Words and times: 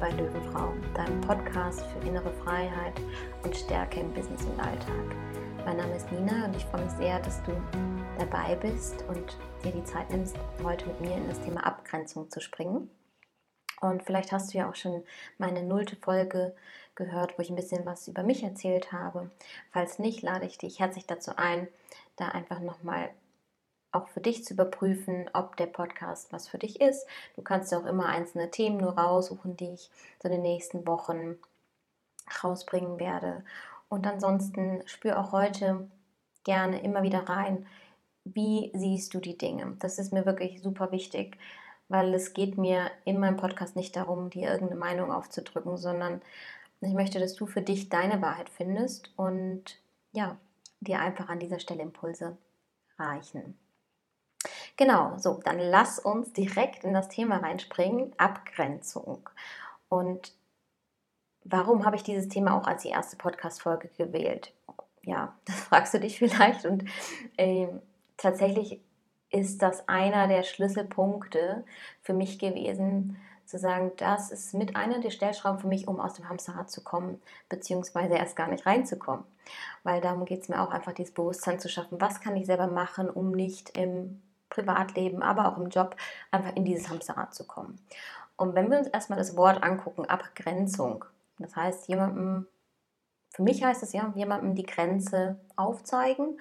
bei 0.00 0.10
Löwenfrau, 0.12 0.72
deinem 0.94 1.20
Podcast 1.20 1.82
für 1.82 2.08
innere 2.08 2.32
Freiheit 2.42 2.94
und 3.44 3.54
Stärke 3.54 4.00
im 4.00 4.14
Business 4.14 4.46
und 4.46 4.58
Alltag. 4.58 5.14
Mein 5.66 5.76
Name 5.76 5.94
ist 5.94 6.10
Nina 6.10 6.46
und 6.46 6.56
ich 6.56 6.64
freue 6.64 6.84
mich 6.84 6.92
sehr, 6.92 7.20
dass 7.20 7.42
du 7.42 7.52
dabei 8.18 8.56
bist 8.56 9.04
und 9.08 9.36
dir 9.62 9.72
die 9.72 9.84
Zeit 9.84 10.08
nimmst, 10.08 10.38
heute 10.64 10.86
mit 10.86 11.02
mir 11.02 11.16
in 11.16 11.28
das 11.28 11.38
Thema 11.42 11.66
Abgrenzung 11.66 12.30
zu 12.30 12.40
springen. 12.40 12.88
Und 13.82 14.02
vielleicht 14.02 14.32
hast 14.32 14.54
du 14.54 14.58
ja 14.58 14.70
auch 14.70 14.74
schon 14.74 15.04
meine 15.36 15.62
nullte 15.62 15.96
Folge 15.96 16.56
gehört, 16.94 17.36
wo 17.36 17.42
ich 17.42 17.50
ein 17.50 17.56
bisschen 17.56 17.84
was 17.84 18.08
über 18.08 18.22
mich 18.22 18.42
erzählt 18.42 18.92
habe. 18.92 19.30
Falls 19.70 19.98
nicht, 19.98 20.22
lade 20.22 20.46
ich 20.46 20.56
dich 20.56 20.80
herzlich 20.80 21.06
dazu 21.06 21.32
ein, 21.36 21.68
da 22.16 22.28
einfach 22.28 22.60
nochmal 22.60 23.10
auch 23.92 24.08
für 24.08 24.20
dich 24.20 24.44
zu 24.44 24.54
überprüfen, 24.54 25.28
ob 25.32 25.56
der 25.56 25.66
Podcast 25.66 26.32
was 26.32 26.48
für 26.48 26.58
dich 26.58 26.80
ist. 26.80 27.06
Du 27.36 27.42
kannst 27.42 27.74
auch 27.74 27.86
immer 27.86 28.06
einzelne 28.06 28.50
Themen 28.50 28.78
nur 28.78 28.98
raussuchen, 28.98 29.56
die 29.56 29.70
ich 29.70 29.90
so 30.22 30.28
in 30.28 30.32
den 30.32 30.42
nächsten 30.42 30.86
Wochen 30.86 31.36
rausbringen 32.42 33.00
werde. 33.00 33.44
Und 33.88 34.06
ansonsten 34.06 34.82
spür 34.86 35.18
auch 35.18 35.32
heute 35.32 35.88
gerne 36.44 36.82
immer 36.82 37.02
wieder 37.02 37.28
rein, 37.28 37.66
wie 38.24 38.70
siehst 38.74 39.14
du 39.14 39.20
die 39.20 39.36
Dinge. 39.36 39.76
Das 39.80 39.98
ist 39.98 40.12
mir 40.12 40.26
wirklich 40.26 40.62
super 40.62 40.92
wichtig, 40.92 41.38
weil 41.88 42.14
es 42.14 42.32
geht 42.34 42.56
mir 42.56 42.90
in 43.04 43.18
meinem 43.18 43.36
Podcast 43.36 43.74
nicht 43.74 43.96
darum, 43.96 44.30
dir 44.30 44.50
irgendeine 44.50 44.78
Meinung 44.78 45.10
aufzudrücken, 45.10 45.76
sondern 45.76 46.22
ich 46.80 46.94
möchte, 46.94 47.18
dass 47.18 47.34
du 47.34 47.46
für 47.46 47.62
dich 47.62 47.88
deine 47.88 48.22
Wahrheit 48.22 48.48
findest 48.48 49.12
und 49.16 49.78
ja, 50.12 50.36
dir 50.80 51.00
einfach 51.00 51.28
an 51.28 51.40
dieser 51.40 51.58
Stelle 51.58 51.82
Impulse 51.82 52.36
reichen. 52.98 53.58
Genau, 54.80 55.12
so, 55.18 55.38
dann 55.44 55.58
lass 55.58 55.98
uns 55.98 56.32
direkt 56.32 56.84
in 56.84 56.94
das 56.94 57.10
Thema 57.10 57.36
reinspringen, 57.36 58.14
Abgrenzung. 58.16 59.28
Und 59.90 60.32
warum 61.44 61.84
habe 61.84 61.96
ich 61.96 62.02
dieses 62.02 62.28
Thema 62.28 62.56
auch 62.56 62.66
als 62.66 62.84
die 62.84 62.88
erste 62.88 63.18
Podcast-Folge 63.18 63.90
gewählt? 63.98 64.54
Ja, 65.02 65.36
das 65.44 65.56
fragst 65.56 65.92
du 65.92 66.00
dich 66.00 66.18
vielleicht. 66.18 66.64
Und 66.64 66.84
äh, 67.36 67.68
tatsächlich 68.16 68.80
ist 69.28 69.60
das 69.60 69.86
einer 69.86 70.28
der 70.28 70.44
Schlüsselpunkte 70.44 71.62
für 72.00 72.14
mich 72.14 72.38
gewesen, 72.38 73.18
zu 73.44 73.58
sagen, 73.58 73.92
das 73.98 74.30
ist 74.30 74.54
mit 74.54 74.76
einer 74.76 75.00
der 75.00 75.10
Stellschrauben 75.10 75.60
für 75.60 75.68
mich, 75.68 75.88
um 75.88 76.00
aus 76.00 76.14
dem 76.14 76.30
Hamsterrad 76.30 76.70
zu 76.70 76.82
kommen, 76.82 77.20
beziehungsweise 77.50 78.14
erst 78.14 78.34
gar 78.34 78.48
nicht 78.48 78.64
reinzukommen. 78.64 79.26
Weil 79.82 80.00
darum 80.00 80.24
geht 80.24 80.40
es 80.40 80.48
mir 80.48 80.62
auch 80.62 80.70
einfach, 80.70 80.94
dieses 80.94 81.12
Bewusstsein 81.12 81.60
zu 81.60 81.68
schaffen, 81.68 82.00
was 82.00 82.22
kann 82.22 82.34
ich 82.34 82.46
selber 82.46 82.68
machen, 82.68 83.10
um 83.10 83.32
nicht 83.32 83.76
im 83.76 84.22
Privatleben, 84.50 85.22
aber 85.22 85.48
auch 85.48 85.58
im 85.58 85.70
Job 85.70 85.96
einfach 86.30 86.54
in 86.54 86.64
dieses 86.64 86.88
Hamsterrad 86.88 87.34
zu 87.34 87.46
kommen. 87.46 87.80
Und 88.36 88.54
wenn 88.54 88.70
wir 88.70 88.78
uns 88.78 88.88
erstmal 88.88 89.18
das 89.18 89.36
Wort 89.36 89.62
angucken, 89.62 90.06
Abgrenzung, 90.06 91.04
das 91.38 91.56
heißt 91.56 91.88
jemandem, 91.88 92.46
für 93.30 93.42
mich 93.42 93.62
heißt 93.62 93.82
es 93.82 93.92
ja, 93.92 94.12
jemandem 94.14 94.54
die 94.54 94.66
Grenze 94.66 95.38
aufzeigen 95.56 96.40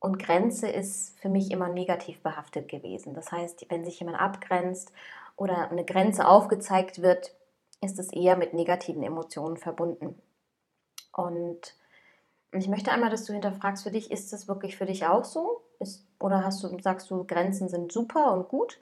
und 0.00 0.18
Grenze 0.18 0.68
ist 0.68 1.18
für 1.18 1.28
mich 1.28 1.50
immer 1.50 1.68
negativ 1.68 2.20
behaftet 2.20 2.68
gewesen. 2.68 3.14
Das 3.14 3.32
heißt, 3.32 3.66
wenn 3.70 3.84
sich 3.84 4.00
jemand 4.00 4.20
abgrenzt 4.20 4.92
oder 5.36 5.70
eine 5.70 5.84
Grenze 5.84 6.28
aufgezeigt 6.28 7.00
wird, 7.00 7.34
ist 7.80 7.98
es 7.98 8.12
eher 8.12 8.36
mit 8.36 8.54
negativen 8.54 9.02
Emotionen 9.02 9.56
verbunden. 9.56 10.20
Und 11.12 11.74
ich 12.52 12.68
möchte 12.68 12.92
einmal, 12.92 13.10
dass 13.10 13.24
du 13.24 13.32
hinterfragst 13.32 13.84
für 13.84 13.90
dich, 13.90 14.10
ist 14.10 14.32
das 14.32 14.46
wirklich 14.48 14.76
für 14.76 14.86
dich 14.86 15.06
auch 15.06 15.24
so? 15.24 15.62
Ist, 15.80 16.06
oder 16.24 16.42
hast 16.42 16.64
du, 16.64 16.78
sagst 16.80 17.10
du, 17.10 17.24
Grenzen 17.24 17.68
sind 17.68 17.92
super 17.92 18.32
und 18.32 18.48
gut? 18.48 18.78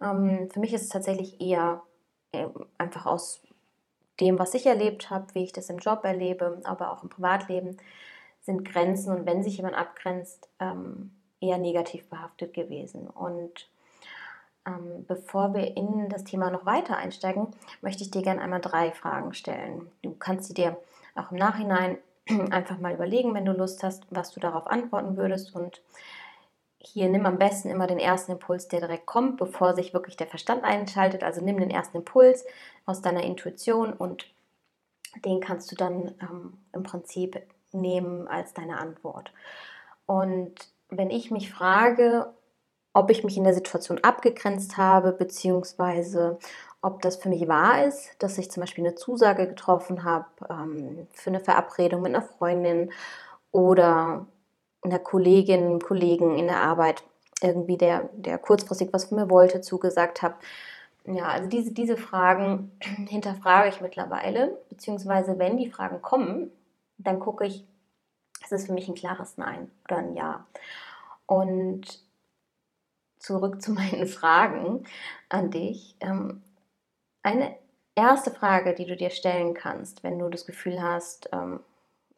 Ähm, 0.00 0.48
für 0.48 0.60
mich 0.60 0.72
ist 0.72 0.82
es 0.82 0.88
tatsächlich 0.88 1.40
eher 1.40 1.82
äh, 2.30 2.46
einfach 2.78 3.04
aus 3.04 3.42
dem, 4.20 4.38
was 4.38 4.54
ich 4.54 4.64
erlebt 4.64 5.10
habe, 5.10 5.26
wie 5.34 5.42
ich 5.42 5.52
das 5.52 5.70
im 5.70 5.78
Job 5.78 6.04
erlebe, 6.04 6.60
aber 6.62 6.92
auch 6.92 7.02
im 7.02 7.08
Privatleben, 7.08 7.76
sind 8.42 8.64
Grenzen 8.64 9.12
und 9.12 9.26
wenn 9.26 9.42
sich 9.42 9.56
jemand 9.56 9.76
abgrenzt, 9.76 10.48
ähm, 10.60 11.10
eher 11.40 11.58
negativ 11.58 12.08
behaftet 12.08 12.54
gewesen. 12.54 13.08
Und 13.08 13.68
ähm, 14.64 15.04
bevor 15.08 15.54
wir 15.54 15.76
in 15.76 16.08
das 16.08 16.22
Thema 16.22 16.48
noch 16.48 16.64
weiter 16.64 16.96
einsteigen, 16.96 17.48
möchte 17.80 18.04
ich 18.04 18.12
dir 18.12 18.22
gerne 18.22 18.40
einmal 18.40 18.60
drei 18.60 18.92
Fragen 18.92 19.34
stellen. 19.34 19.90
Du 20.02 20.12
kannst 20.12 20.46
sie 20.46 20.54
dir 20.54 20.76
auch 21.16 21.32
im 21.32 21.38
Nachhinein 21.38 21.98
einfach 22.50 22.78
mal 22.78 22.94
überlegen, 22.94 23.34
wenn 23.34 23.44
du 23.44 23.52
Lust 23.52 23.82
hast, 23.82 24.04
was 24.10 24.30
du 24.30 24.38
darauf 24.38 24.68
antworten 24.68 25.16
würdest. 25.16 25.56
Und 25.56 25.82
hier 26.80 27.08
nimm 27.08 27.26
am 27.26 27.38
besten 27.38 27.70
immer 27.70 27.86
den 27.86 27.98
ersten 27.98 28.32
Impuls, 28.32 28.68
der 28.68 28.80
direkt 28.80 29.06
kommt, 29.06 29.36
bevor 29.36 29.74
sich 29.74 29.92
wirklich 29.92 30.16
der 30.16 30.28
Verstand 30.28 30.64
einschaltet. 30.64 31.24
Also 31.24 31.44
nimm 31.44 31.58
den 31.58 31.70
ersten 31.70 31.98
Impuls 31.98 32.44
aus 32.86 33.02
deiner 33.02 33.24
Intuition 33.24 33.92
und 33.92 34.26
den 35.24 35.40
kannst 35.40 35.70
du 35.72 35.76
dann 35.76 36.14
ähm, 36.20 36.58
im 36.72 36.82
Prinzip 36.84 37.40
nehmen 37.72 38.28
als 38.28 38.54
deine 38.54 38.78
Antwort. 38.78 39.32
Und 40.06 40.54
wenn 40.88 41.10
ich 41.10 41.30
mich 41.30 41.50
frage, 41.50 42.32
ob 42.94 43.10
ich 43.10 43.24
mich 43.24 43.36
in 43.36 43.44
der 43.44 43.54
Situation 43.54 43.98
abgegrenzt 44.02 44.76
habe, 44.76 45.12
beziehungsweise 45.12 46.38
ob 46.80 47.02
das 47.02 47.16
für 47.16 47.28
mich 47.28 47.46
wahr 47.48 47.84
ist, 47.84 48.14
dass 48.20 48.38
ich 48.38 48.50
zum 48.50 48.60
Beispiel 48.62 48.86
eine 48.86 48.94
Zusage 48.94 49.48
getroffen 49.48 50.04
habe 50.04 50.26
ähm, 50.48 51.08
für 51.12 51.30
eine 51.30 51.40
Verabredung 51.40 52.02
mit 52.02 52.14
einer 52.14 52.24
Freundin 52.24 52.92
oder 53.50 54.26
einer 54.82 54.98
Kollegin, 54.98 55.80
Kollegen 55.80 56.38
in 56.38 56.46
der 56.46 56.62
Arbeit, 56.62 57.02
irgendwie 57.42 57.76
der, 57.76 58.10
der 58.14 58.38
kurzfristig 58.38 58.92
was 58.92 59.06
von 59.06 59.18
mir 59.18 59.30
wollte, 59.30 59.60
zugesagt 59.60 60.22
habe. 60.22 60.34
Ja, 61.04 61.28
also 61.28 61.48
diese, 61.48 61.72
diese 61.72 61.96
Fragen 61.96 62.72
hinterfrage 63.08 63.68
ich 63.68 63.80
mittlerweile, 63.80 64.58
beziehungsweise 64.68 65.38
wenn 65.38 65.56
die 65.56 65.70
Fragen 65.70 66.02
kommen, 66.02 66.50
dann 66.98 67.20
gucke 67.20 67.46
ich, 67.46 67.64
ist 68.42 68.52
es 68.52 68.66
für 68.66 68.72
mich 68.72 68.88
ein 68.88 68.94
klares 68.94 69.36
Nein 69.36 69.70
oder 69.84 69.98
ein 69.98 70.14
Ja. 70.14 70.46
Und 71.26 72.02
zurück 73.18 73.62
zu 73.62 73.72
meinen 73.72 74.06
Fragen 74.06 74.84
an 75.28 75.50
dich. 75.50 75.96
Ähm, 76.00 76.42
eine 77.22 77.56
erste 77.94 78.30
Frage, 78.30 78.74
die 78.74 78.86
du 78.86 78.96
dir 78.96 79.10
stellen 79.10 79.54
kannst, 79.54 80.04
wenn 80.04 80.18
du 80.18 80.28
das 80.28 80.46
Gefühl 80.46 80.82
hast, 80.82 81.28
ähm, 81.32 81.60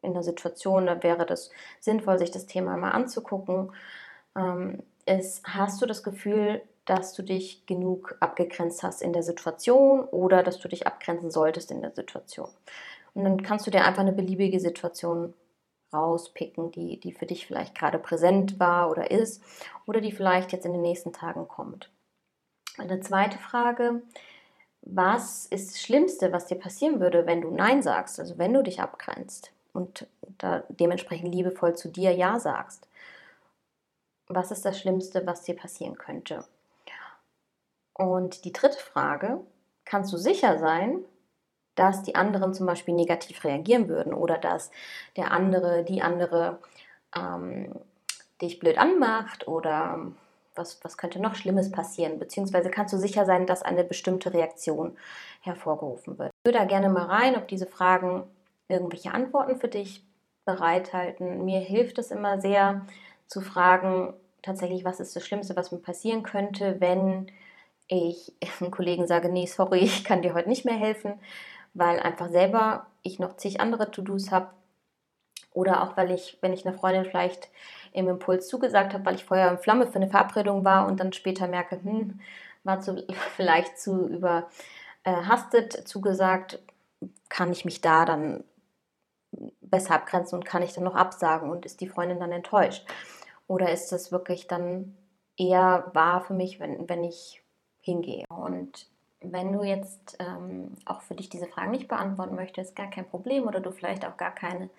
in 0.01 0.13
der 0.13 0.23
Situation, 0.23 0.85
da 0.85 1.03
wäre 1.03 1.25
das 1.25 1.51
sinnvoll, 1.79 2.19
sich 2.19 2.31
das 2.31 2.45
Thema 2.45 2.77
mal 2.77 2.91
anzugucken, 2.91 3.71
ähm, 4.35 4.83
ist, 5.05 5.45
hast 5.45 5.81
du 5.81 5.85
das 5.85 6.03
Gefühl, 6.03 6.61
dass 6.85 7.13
du 7.13 7.21
dich 7.21 7.65
genug 7.65 8.15
abgegrenzt 8.19 8.83
hast 8.83 9.01
in 9.01 9.13
der 9.13 9.23
Situation 9.23 10.03
oder 10.05 10.43
dass 10.43 10.59
du 10.59 10.67
dich 10.67 10.87
abgrenzen 10.87 11.31
solltest 11.31 11.71
in 11.71 11.81
der 11.81 11.91
Situation? 11.91 12.49
Und 13.13 13.23
dann 13.23 13.43
kannst 13.43 13.67
du 13.67 13.71
dir 13.71 13.85
einfach 13.85 14.01
eine 14.01 14.13
beliebige 14.13 14.59
Situation 14.59 15.33
rauspicken, 15.93 16.71
die, 16.71 16.99
die 16.99 17.11
für 17.11 17.25
dich 17.25 17.45
vielleicht 17.45 17.75
gerade 17.75 17.99
präsent 17.99 18.59
war 18.59 18.89
oder 18.89 19.11
ist 19.11 19.43
oder 19.85 19.99
die 19.99 20.11
vielleicht 20.11 20.53
jetzt 20.53 20.65
in 20.65 20.71
den 20.71 20.81
nächsten 20.81 21.11
Tagen 21.11 21.47
kommt. 21.47 21.91
Eine 22.77 23.01
zweite 23.01 23.37
Frage, 23.37 24.01
was 24.81 25.45
ist 25.45 25.71
das 25.71 25.81
Schlimmste, 25.81 26.31
was 26.31 26.47
dir 26.47 26.55
passieren 26.55 26.99
würde, 26.99 27.25
wenn 27.27 27.41
du 27.41 27.51
Nein 27.51 27.83
sagst, 27.83 28.19
also 28.19 28.37
wenn 28.37 28.53
du 28.53 28.63
dich 28.63 28.79
abgrenzt 28.79 29.51
und 29.73 30.07
da 30.37 30.63
dementsprechend 30.69 31.33
liebevoll 31.33 31.75
zu 31.75 31.89
dir 31.89 32.11
Ja 32.11 32.39
sagst? 32.39 32.87
Was 34.27 34.51
ist 34.51 34.65
das 34.65 34.79
Schlimmste, 34.79 35.25
was 35.25 35.43
dir 35.43 35.55
passieren 35.55 35.97
könnte? 35.97 36.45
Und 37.93 38.45
die 38.45 38.53
dritte 38.53 38.79
Frage, 38.79 39.41
kannst 39.85 40.11
du 40.13 40.17
sicher 40.17 40.57
sein, 40.57 41.03
dass 41.75 42.03
die 42.03 42.15
anderen 42.15 42.53
zum 42.53 42.65
Beispiel 42.65 42.93
negativ 42.93 43.43
reagieren 43.43 43.87
würden 43.87 44.13
oder 44.13 44.37
dass 44.37 44.71
der 45.17 45.31
andere, 45.31 45.83
die 45.83 46.01
andere 46.01 46.59
ähm, 47.15 47.73
dich 48.41 48.59
blöd 48.59 48.77
anmacht 48.77 49.47
oder 49.47 50.11
was, 50.55 50.83
was 50.83 50.97
könnte 50.97 51.21
noch 51.21 51.35
Schlimmes 51.35 51.71
passieren, 51.71 52.19
beziehungsweise 52.19 52.69
kannst 52.69 52.93
du 52.93 52.97
sicher 52.97 53.25
sein, 53.25 53.45
dass 53.45 53.61
eine 53.61 53.83
bestimmte 53.83 54.33
Reaktion 54.33 54.97
hervorgerufen 55.41 56.17
wird. 56.17 56.31
Ich 56.43 56.49
würde 56.49 56.59
da 56.59 56.65
gerne 56.65 56.89
mal 56.89 57.05
rein, 57.05 57.35
ob 57.35 57.47
diese 57.47 57.67
Fragen 57.67 58.23
irgendwelche 58.71 59.13
Antworten 59.13 59.57
für 59.57 59.67
dich 59.67 60.03
bereithalten. 60.45 61.45
Mir 61.45 61.59
hilft 61.59 61.99
es 61.99 62.11
immer 62.11 62.41
sehr 62.41 62.85
zu 63.27 63.41
fragen, 63.41 64.13
tatsächlich, 64.41 64.83
was 64.83 64.99
ist 64.99 65.15
das 65.15 65.25
Schlimmste, 65.25 65.55
was 65.55 65.71
mir 65.71 65.79
passieren 65.79 66.23
könnte, 66.23 66.77
wenn 66.79 67.27
ich 67.87 68.33
einem 68.59 68.71
Kollegen 68.71 69.07
sage, 69.07 69.29
nee, 69.29 69.45
sorry, 69.45 69.79
ich 69.83 70.03
kann 70.03 70.21
dir 70.21 70.33
heute 70.33 70.49
nicht 70.49 70.65
mehr 70.65 70.75
helfen, 70.75 71.13
weil 71.73 71.99
einfach 71.99 72.29
selber 72.29 72.87
ich 73.03 73.19
noch 73.19 73.37
zig 73.37 73.61
andere 73.61 73.91
To-Dos 73.91 74.31
habe 74.31 74.49
oder 75.53 75.83
auch 75.83 75.97
weil 75.97 76.11
ich, 76.11 76.37
wenn 76.41 76.53
ich 76.53 76.65
einer 76.65 76.77
Freundin 76.77 77.05
vielleicht 77.05 77.49
im 77.93 78.07
Impuls 78.07 78.47
zugesagt 78.47 78.93
habe, 78.93 79.05
weil 79.05 79.15
ich 79.15 79.25
vorher 79.25 79.51
in 79.51 79.57
Flamme 79.57 79.87
für 79.87 79.95
eine 79.95 80.09
Verabredung 80.09 80.63
war 80.63 80.87
und 80.87 80.99
dann 80.99 81.13
später 81.13 81.47
merke, 81.47 81.81
hm, 81.83 82.19
war 82.63 82.79
zu, 82.79 83.03
vielleicht 83.35 83.79
zu 83.79 84.07
überhastet 84.07 85.73
zugesagt, 85.87 86.59
kann 87.29 87.51
ich 87.51 87.65
mich 87.65 87.81
da 87.81 88.05
dann 88.05 88.43
besser 89.61 89.95
abgrenzen 89.95 90.37
und 90.37 90.45
kann 90.45 90.63
ich 90.63 90.73
dann 90.73 90.83
noch 90.83 90.95
absagen 90.95 91.49
und 91.49 91.65
ist 91.65 91.81
die 91.81 91.87
Freundin 91.87 92.19
dann 92.19 92.31
enttäuscht? 92.31 92.85
Oder 93.47 93.71
ist 93.71 93.91
das 93.91 94.11
wirklich 94.11 94.47
dann 94.47 94.95
eher 95.37 95.89
wahr 95.93 96.21
für 96.21 96.33
mich, 96.33 96.59
wenn, 96.59 96.87
wenn 96.89 97.03
ich 97.03 97.41
hingehe? 97.79 98.25
Und 98.29 98.87
wenn 99.21 99.51
du 99.53 99.63
jetzt 99.63 100.17
ähm, 100.19 100.71
auch 100.85 101.01
für 101.01 101.15
dich 101.15 101.29
diese 101.29 101.47
Fragen 101.47 101.71
nicht 101.71 101.87
beantworten 101.87 102.35
möchtest, 102.35 102.75
gar 102.75 102.89
kein 102.89 103.07
Problem 103.07 103.47
oder 103.47 103.59
du 103.59 103.71
vielleicht 103.71 104.05
auch 104.05 104.17
gar 104.17 104.33
keine 104.33 104.69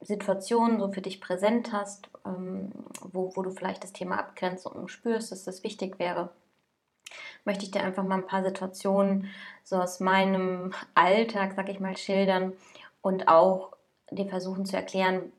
Situation 0.00 0.78
so 0.78 0.92
für 0.92 1.02
dich 1.02 1.20
präsent 1.20 1.72
hast, 1.72 2.08
ähm, 2.24 2.70
wo, 3.00 3.32
wo 3.34 3.42
du 3.42 3.50
vielleicht 3.50 3.82
das 3.82 3.92
Thema 3.92 4.18
Abgrenzung 4.18 4.88
spürst, 4.88 5.32
dass 5.32 5.44
das 5.44 5.64
wichtig 5.64 5.98
wäre, 5.98 6.30
möchte 7.44 7.64
ich 7.64 7.70
dir 7.70 7.82
einfach 7.82 8.04
mal 8.04 8.16
ein 8.16 8.26
paar 8.26 8.44
Situationen 8.44 9.28
so 9.64 9.76
aus 9.76 10.00
meinem 10.00 10.72
Alltag, 10.94 11.52
sag 11.56 11.68
ich 11.68 11.80
mal, 11.80 11.96
schildern 11.96 12.52
und 13.02 13.28
auch 13.28 13.72
dir 14.10 14.26
versuchen 14.26 14.66
zu 14.66 14.76
erklären, 14.76 15.32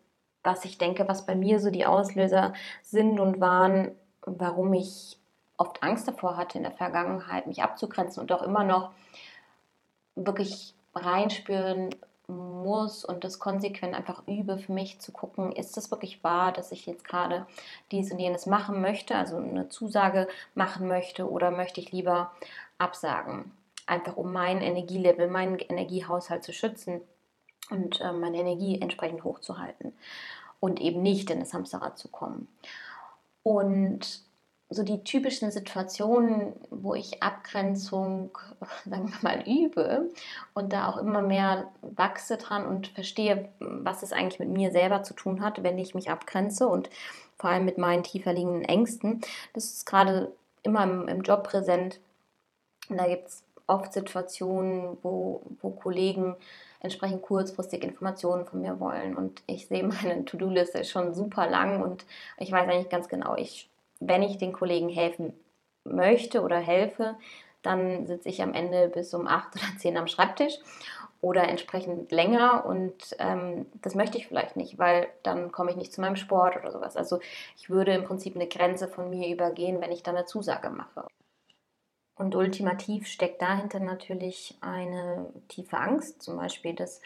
was 0.44 0.66
ich 0.66 0.78
denke, 0.78 1.08
was 1.08 1.26
bei 1.26 1.36
mir 1.36 1.60
so 1.60 1.70
die 1.70 1.86
Auslöser 1.86 2.54
sind 2.82 3.20
und 3.20 3.42
waren, 3.42 3.92
warum 4.22 4.74
ich 4.74 5.18
oft 5.58 5.84
Angst 5.84 6.08
davor 6.08 6.38
hatte 6.38 6.58
in 6.58 6.64
der 6.64 6.72
Vergangenheit, 6.72 7.48
mich 7.48 7.62
abzugrenzen 7.62 8.22
und 8.22 8.32
auch 8.32 8.42
immer 8.42 8.64
noch 8.64 8.92
wirklich 10.16 10.74
reinspüren 10.96 11.90
muss 12.28 13.04
und 13.04 13.24
das 13.24 13.40
konsequent 13.40 13.96
einfach 13.96 14.24
übe 14.28 14.60
für 14.60 14.72
mich 14.72 15.00
zu 15.00 15.12
gucken, 15.12 15.52
ist 15.52 15.76
das 15.78 15.92
wirklich 15.92 16.24
wahr, 16.24 16.52
dass 16.52 16.72
ich 16.72 16.86
jetzt 16.86 17.04
gerade 17.04 17.48
dies 17.92 18.12
und 18.12 18.20
jenes 18.20 18.46
machen 18.46 18.82
möchte, 18.82 19.16
also 19.16 19.38
eine 19.38 19.68
Zusage 19.70 20.28
machen 20.54 20.88
möchte 20.88 21.30
oder 21.30 21.52
möchte 21.52 21.82
ich 21.82 21.92
lieber 21.92 22.32
absagen, 22.78 23.52
einfach 23.88 24.16
um 24.16 24.32
mein 24.32 24.62
Energielevel, 24.62 25.28
meinen 25.28 25.58
Energiehaushalt 25.58 26.44
zu 26.44 26.54
schützen 26.54 27.02
und 27.70 28.02
äh, 28.02 28.12
meine 28.12 28.38
Energie 28.38 28.82
entsprechend 28.82 29.24
hochzuhalten 29.24 29.94
und 30.60 30.82
eben 30.82 31.02
nicht 31.02 31.30
in 31.30 31.40
das 31.40 31.54
Hamsterrad 31.54 31.98
zu 31.98 32.10
kommen. 32.10 32.48
Und 33.44 34.22
so 34.72 34.84
die 34.84 35.04
typischen 35.04 35.50
Situationen, 35.50 36.54
wo 36.70 36.94
ich 36.94 37.24
Abgrenzung, 37.24 38.38
sagen 38.86 39.12
wir 39.12 39.18
mal, 39.22 39.44
übe 39.48 40.10
und 40.54 40.74
da 40.74 40.88
auch 40.88 40.98
immer 40.98 41.22
mehr 41.22 41.72
wachse 41.82 42.38
dran 42.38 42.66
und 42.66 42.88
verstehe, 42.90 43.50
was 43.60 44.04
es 44.04 44.14
eigentlich 44.14 44.40
mit 44.40 44.50
mir 44.50 44.72
selber 44.72 45.04
zu 45.04 45.14
tun 45.14 45.42
hat, 45.42 45.64
wenn 45.64 45.80
ich 45.80 45.96
mich 45.96 46.12
abgrenze 46.12 46.68
und 46.68 46.90
vor 47.38 47.50
allem 47.50 47.66
mit 47.66 47.78
meinen 47.78 48.04
tiefer 48.04 48.34
liegenden 48.34 48.64
Ängsten. 48.64 49.22
Das 49.54 49.66
ist 49.66 49.86
gerade 49.86 50.32
immer 50.62 50.84
im, 50.84 51.08
im 51.08 51.22
Job 51.22 51.44
präsent. 51.44 52.00
Und 52.90 52.98
da 52.98 53.08
gibt 53.08 53.28
es 53.28 53.44
oft 53.66 53.94
Situationen, 53.94 54.98
wo, 55.02 55.42
wo 55.62 55.70
Kollegen 55.70 56.36
entsprechend 56.80 57.22
kurzfristig 57.22 57.84
Informationen 57.84 58.46
von 58.46 58.62
mir 58.62 58.80
wollen. 58.80 59.16
Und 59.16 59.42
ich 59.48 59.68
sehe, 59.68 59.84
meine 59.84 60.26
To-Do-Liste 60.26 60.80
ist 60.80 60.90
schon 60.90 61.14
super 61.14 61.50
lang 61.50 61.82
und 61.82 62.06
ich 62.38 62.52
weiß 62.52 62.68
eigentlich 62.68 62.90
ganz 62.90 63.10
genau, 63.10 63.36
ich, 63.36 63.70
wenn 64.00 64.24
ich 64.24 64.38
den 64.38 64.54
Kollegen 64.54 64.90
helfen 64.90 65.34
möchte 65.84 66.42
oder 66.42 66.58
helfe, 66.58 67.16
dann 67.62 68.08
sitze 68.08 68.30
ich 68.30 68.42
am 68.42 68.54
Ende 68.54 68.88
bis 68.88 69.14
um 69.14 69.28
acht 69.28 69.56
oder 69.56 69.78
zehn 69.78 69.98
am 69.98 70.08
Schreibtisch 70.08 70.60
oder 71.22 71.50
entsprechend 71.50 72.12
länger 72.12 72.66
und 72.66 73.16
ähm, 73.20 73.66
das 73.82 73.96
möchte 73.96 74.18
ich 74.18 74.28
vielleicht 74.28 74.56
nicht, 74.56 74.80
weil 74.80 75.10
dann 75.24 75.52
komme 75.52 75.72
ich 75.72 75.76
nicht 75.76 75.92
zu 75.92 76.00
meinem 76.00 76.16
Sport 76.16 76.56
oder 76.56 76.72
sowas. 76.72 76.96
Also 76.96 77.20
ich 77.58 77.70
würde 77.70 77.94
im 77.94 78.06
Prinzip 78.06 78.36
eine 78.36 78.48
Grenze 78.48 78.88
von 78.88 79.10
mir 79.10 79.28
übergehen, 79.28 79.82
wenn 79.82 79.92
ich 79.92 80.04
dann 80.04 80.16
eine 80.16 80.26
Zusage 80.26 80.70
mache. 80.70 81.06
Und 82.20 82.36
ultimativ 82.36 83.08
steckt 83.08 83.42
dahinter 83.42 83.80
natürlich 83.80 84.58
eine 84.60 85.32
tiefe 85.48 85.78
Angst, 85.78 86.22
zum 86.22 86.36
Beispiel, 86.36 86.74
dass 86.74 87.02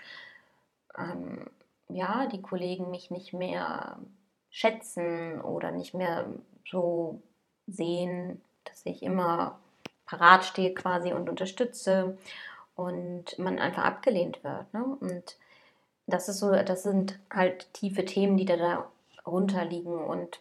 ähm, 0.97 1.45
ja, 1.87 2.25
die 2.25 2.41
Kollegen 2.41 2.89
mich 2.89 3.11
nicht 3.11 3.31
mehr 3.31 3.99
schätzen 4.49 5.39
oder 5.39 5.69
nicht 5.69 5.93
mehr 5.93 6.25
so 6.67 7.21
sehen, 7.67 8.41
dass 8.63 8.87
ich 8.87 9.03
immer 9.03 9.59
parat 10.07 10.45
stehe 10.45 10.73
quasi 10.73 11.13
und 11.13 11.29
unterstütze 11.29 12.17
und 12.75 13.37
man 13.37 13.59
einfach 13.59 13.83
abgelehnt 13.83 14.43
wird. 14.43 14.73
Ne? 14.73 14.83
Und 14.99 15.37
das 16.07 16.27
ist 16.27 16.39
so, 16.39 16.51
das 16.51 16.81
sind 16.81 17.19
halt 17.29 17.71
tiefe 17.75 18.03
Themen, 18.03 18.35
die 18.35 18.45
da 18.45 18.87
darunter 19.23 19.63
liegen 19.63 19.95
und 19.95 20.39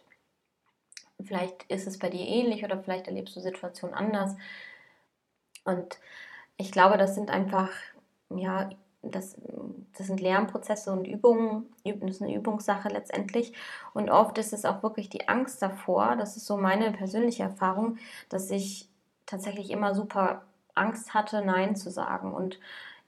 Vielleicht 1.21 1.63
ist 1.63 1.87
es 1.87 1.99
bei 1.99 2.09
dir 2.09 2.25
ähnlich 2.25 2.63
oder 2.63 2.79
vielleicht 2.81 3.07
erlebst 3.07 3.35
du 3.35 3.39
Situationen 3.39 3.95
anders. 3.95 4.35
Und 5.65 5.99
ich 6.57 6.71
glaube, 6.71 6.97
das 6.97 7.15
sind 7.15 7.29
einfach, 7.29 7.69
ja, 8.29 8.69
das, 9.01 9.35
das 9.97 10.07
sind 10.07 10.21
Lernprozesse 10.21 10.91
und 10.91 11.05
Übungen, 11.05 11.65
das 11.83 12.15
ist 12.15 12.21
eine 12.21 12.35
Übungssache 12.35 12.89
letztendlich. 12.89 13.53
Und 13.93 14.09
oft 14.09 14.37
ist 14.37 14.53
es 14.53 14.65
auch 14.65 14.81
wirklich 14.81 15.09
die 15.09 15.27
Angst 15.27 15.61
davor, 15.61 16.15
das 16.15 16.37
ist 16.37 16.45
so 16.45 16.57
meine 16.57 16.91
persönliche 16.91 17.43
Erfahrung, 17.43 17.97
dass 18.29 18.49
ich 18.49 18.89
tatsächlich 19.25 19.71
immer 19.71 19.93
super 19.93 20.43
Angst 20.73 21.13
hatte, 21.13 21.43
Nein 21.45 21.75
zu 21.75 21.91
sagen. 21.91 22.33
Und 22.33 22.59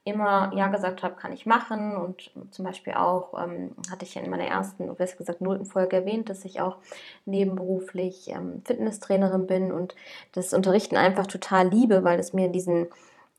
immer 0.06 0.52
Ja 0.54 0.68
gesagt 0.68 1.02
habe, 1.02 1.16
kann 1.16 1.32
ich 1.32 1.46
machen. 1.46 1.96
Und 1.96 2.30
zum 2.52 2.64
Beispiel 2.64 2.94
auch 2.94 3.34
ähm, 3.42 3.72
hatte 3.90 4.04
ich 4.04 4.16
in 4.16 4.30
meiner 4.30 4.46
ersten, 4.46 4.94
besser 4.94 5.16
gesagt, 5.16 5.40
nullten 5.40 5.66
Folge 5.66 5.96
erwähnt, 5.96 6.30
dass 6.30 6.44
ich 6.44 6.60
auch 6.60 6.76
nebenberuflich 7.24 8.30
ähm, 8.30 8.62
Fitnesstrainerin 8.64 9.46
bin 9.46 9.72
und 9.72 9.96
das 10.32 10.54
Unterrichten 10.54 10.96
einfach 10.96 11.26
total 11.26 11.68
liebe, 11.68 12.04
weil 12.04 12.20
es 12.20 12.32
mir 12.32 12.48
diesen 12.48 12.86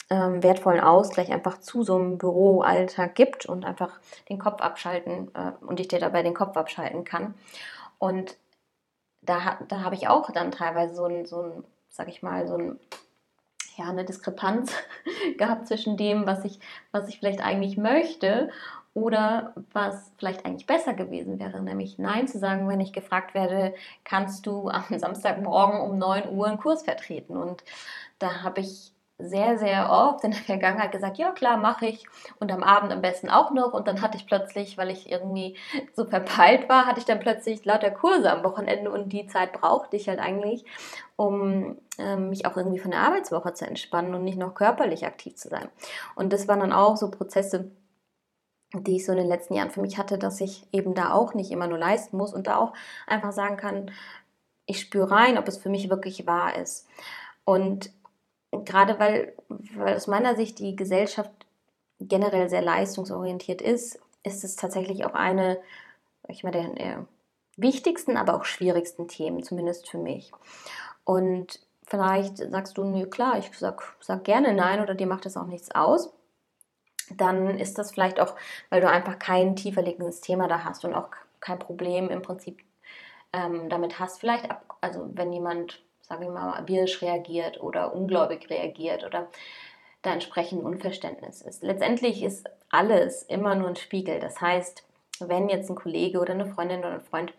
ähm, 0.10 0.44
wertvollen 0.44 0.82
Ausgleich 0.82 1.32
einfach 1.32 1.60
zu 1.60 1.84
so 1.84 1.96
einem 1.96 2.18
Büroalltag 2.18 3.16
gibt 3.16 3.46
und 3.46 3.64
einfach 3.64 4.00
den 4.28 4.38
Kopf 4.38 4.62
abschalten 4.62 5.32
äh, 5.36 5.52
und 5.66 5.80
ich 5.80 5.88
dir 5.88 6.00
dabei 6.00 6.22
den 6.22 6.34
Kopf 6.34 6.58
abschalten 6.58 7.06
kann. 7.06 7.34
Und 7.98 8.36
da, 9.22 9.58
da 9.70 9.84
habe 9.84 9.96
ich 9.96 10.10
auch 10.10 10.32
dann 10.32 10.52
teilweise 10.52 10.96
so 10.96 11.06
ein, 11.06 11.26
so 11.26 11.42
ein, 11.42 11.64
sag 11.90 12.10
ich 12.10 12.22
mal, 12.22 12.46
so 12.46 12.56
ein 12.56 12.80
ja, 13.78 13.90
eine 13.90 14.06
Diskrepanz 14.06 14.74
gehabt 15.38 15.68
zwischen 15.68 15.98
dem, 15.98 16.26
was 16.26 16.44
ich, 16.46 16.60
was 16.92 17.08
ich 17.08 17.20
vielleicht 17.20 17.42
eigentlich 17.42 17.78
möchte 17.78 18.50
oder 18.94 19.54
was 19.74 20.12
vielleicht 20.18 20.46
eigentlich 20.46 20.66
besser 20.66 20.96
gewesen 20.96 21.40
wäre, 21.40 21.62
nämlich 21.62 22.00
Nein 22.00 22.28
zu 22.28 22.40
sagen, 22.40 22.68
wenn 22.68 22.80
ich 22.80 22.94
gefragt 22.94 23.36
werde, 23.36 23.76
kannst 24.04 24.48
du 24.48 24.70
am 24.70 24.86
Samstagmorgen 24.98 25.80
um 25.82 25.98
9 26.00 26.30
Uhr 26.30 26.48
einen 26.48 26.58
Kurs 26.58 26.84
vertreten? 26.84 27.38
Und 27.38 27.64
da 28.18 28.42
habe 28.42 28.62
ich 28.62 28.92
sehr, 29.20 29.58
sehr 29.58 29.90
oft 29.90 30.24
in 30.24 30.32
der 30.32 30.40
Vergangenheit 30.42 30.92
gesagt, 30.92 31.18
ja 31.18 31.32
klar, 31.32 31.58
mache 31.58 31.88
ich. 31.88 32.06
Und 32.40 32.52
am 32.52 32.64
Abend 32.64 32.92
am 32.92 33.02
besten 33.02 33.30
auch 33.30 33.52
noch. 33.52 33.74
Und 33.74 33.88
dann 33.88 34.02
hatte 34.02 34.18
ich 34.18 34.28
plötzlich, 34.28 34.78
weil 34.78 34.92
ich 34.92 35.12
irgendwie 35.12 35.58
so 35.96 36.06
verpeilt 36.06 36.70
war, 36.70 36.86
hatte 36.86 37.00
ich 37.00 37.06
dann 37.06 37.20
plötzlich 37.20 37.66
lauter 37.66 37.92
Kurse 37.92 38.32
am 38.32 38.44
Wochenende 38.44 38.92
und 38.92 39.10
die 39.10 39.28
Zeit 39.28 39.54
brauchte 39.54 39.98
ich 39.98 40.08
halt 40.08 40.20
eigentlich, 40.20 40.66
um 41.16 41.78
ähm, 41.98 42.30
mich 42.30 42.46
auch 42.46 42.56
irgendwie 42.58 42.80
von 42.80 42.92
der 42.92 43.02
Arbeitswoche 43.02 43.54
zu 43.54 43.66
entspannen 43.66 44.14
und 44.14 44.24
nicht 44.24 44.38
noch 44.38 44.54
körperlich 44.54 45.06
aktiv 45.06 45.36
zu 45.36 45.50
sein. 45.50 45.68
Und 46.16 46.32
das 46.32 46.48
waren 46.48 46.60
dann 46.60 46.74
auch 46.74 46.96
so 46.96 47.10
Prozesse, 47.10 47.72
die 48.74 48.98
ich 48.98 49.06
so 49.06 49.14
in 49.14 49.18
den 49.18 49.28
letzten 49.28 49.56
Jahren 49.56 49.72
für 49.72 49.82
mich 49.82 49.98
hatte, 49.98 50.18
dass 50.20 50.42
ich 50.42 50.68
eben 50.72 50.94
da 50.94 51.14
auch 51.14 51.34
nicht 51.34 51.52
immer 51.52 51.68
nur 51.68 51.80
leisten 51.80 52.18
muss 52.18 52.34
und 52.34 52.48
da 52.48 52.58
auch 52.58 52.74
einfach 53.08 53.32
sagen 53.32 53.58
kann, 53.58 53.92
ich 54.68 54.82
spüre 54.82 55.10
rein, 55.10 55.38
ob 55.38 55.48
es 55.48 55.58
für 55.58 55.70
mich 55.70 55.90
wirklich 55.90 56.28
wahr 56.28 56.56
ist. 56.58 56.88
Und 57.46 57.92
gerade 58.52 59.00
weil, 59.00 59.34
weil 59.50 59.96
aus 59.96 60.08
meiner 60.08 60.36
Sicht 60.36 60.60
die 60.60 60.76
Gesellschaft 60.76 61.32
generell 62.00 62.50
sehr 62.50 62.62
leistungsorientiert 62.62 63.62
ist, 63.62 64.00
ist 64.24 64.44
es 64.44 64.56
tatsächlich 64.56 65.06
auch 65.06 65.14
eine, 65.14 65.60
ich 66.28 66.44
meine, 66.44 66.74
der, 66.74 67.06
wichtigsten, 67.58 68.16
aber 68.16 68.36
auch 68.36 68.46
schwierigsten 68.46 69.08
Themen, 69.08 69.44
zumindest 69.44 69.90
für 69.90 69.98
mich. 69.98 70.32
Und 71.04 71.60
vielleicht 71.86 72.38
sagst 72.38 72.78
du, 72.78 72.84
nö, 72.84 73.08
klar, 73.08 73.38
ich 73.40 73.50
sag, 73.58 73.96
sag 74.00 74.24
gerne 74.24 74.54
nein 74.54 74.82
oder 74.82 74.96
dir 74.96 75.08
macht 75.08 75.26
das 75.26 75.36
auch 75.36 75.48
nichts 75.48 75.74
aus. 75.74 76.14
Dann 77.10 77.58
ist 77.58 77.78
das 77.78 77.92
vielleicht 77.92 78.20
auch, 78.20 78.36
weil 78.70 78.82
du 78.82 78.90
einfach 78.90 79.18
kein 79.18 79.56
tiefer 79.56 79.82
liegendes 79.82 80.22
Thema 80.22 80.48
da 80.48 80.64
hast 80.64 80.86
und 80.86 80.94
auch 80.94 81.10
kein 81.40 81.60
Problem 81.60 82.10
im 82.10 82.22
Prinzip 82.22 82.60
ähm, 83.34 83.70
damit 83.70 84.00
hast. 84.00 84.20
Vielleicht, 84.20 84.52
ab, 84.52 84.78
also 84.82 85.10
wenn 85.14 85.34
jemand 85.34 85.82
sage 86.08 86.26
ich 86.26 86.30
mal, 86.30 86.68
wirsch 86.68 87.02
reagiert 87.02 87.62
oder 87.62 87.94
ungläubig 87.94 88.50
reagiert 88.50 89.04
oder 89.04 89.28
da 90.02 90.14
entsprechend 90.14 90.64
Unverständnis 90.64 91.42
ist. 91.42 91.64
Letztendlich 91.64 92.24
ist 92.24 92.50
alles 92.70 93.24
immer 93.24 93.56
nur 93.56 93.70
ein 93.70 93.76
Spiegel. 93.76 94.20
Das 94.20 94.40
heißt, 94.40 94.86
wenn 95.20 95.50
jetzt 95.50 95.70
ein 95.70 95.76
Kollege 95.76 96.20
oder 96.20 96.34
eine 96.34 96.46
Freundin 96.46 96.80
oder 96.80 96.94
ein 96.94 97.02
Freund 97.02 97.34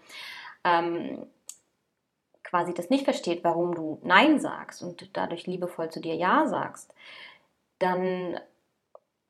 ähm, 0.64 1.26
quasi 2.44 2.74
das 2.74 2.90
nicht 2.90 3.04
versteht, 3.04 3.44
warum 3.44 3.74
du 3.74 4.00
Nein 4.02 4.40
sagst 4.40 4.82
und 4.82 5.16
dadurch 5.16 5.46
liebevoll 5.46 5.90
zu 5.90 6.00
dir 6.00 6.14
Ja 6.14 6.46
sagst, 6.46 6.94
dann 7.78 8.40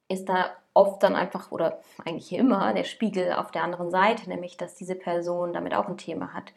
ist 0.09 0.29
da 0.29 0.57
oft 0.73 1.03
dann 1.03 1.15
einfach 1.15 1.53
oder 1.53 1.81
eigentlich 2.05 2.33
immer 2.33 2.73
der 2.73 2.85
Spiegel 2.85 3.33
auf 3.33 3.51
der 3.51 3.63
anderen 3.63 3.91
Seite, 3.91 4.29
nämlich 4.29 4.57
dass 4.57 4.75
diese 4.75 4.95
Person 4.95 5.53
damit 5.53 5.75
auch 5.75 5.87
ein 5.87 5.99
Thema 5.99 6.33
hat. 6.33 6.53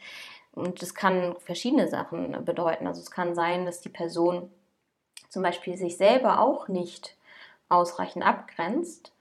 Und 0.53 0.81
das 0.81 0.93
kann 0.93 1.35
verschiedene 1.39 1.87
Sachen 1.87 2.43
bedeuten. 2.43 2.87
Also 2.87 3.01
es 3.01 3.11
kann 3.11 3.35
sein, 3.35 3.65
dass 3.65 3.81
die 3.81 3.89
Person 3.89 4.51
zum 5.29 5.43
Beispiel 5.43 5.77
sich 5.77 5.97
selber 5.97 6.39
auch 6.41 6.67
nicht 6.67 7.15
ausreichend 7.69 8.25
abgrenzt 8.25 9.13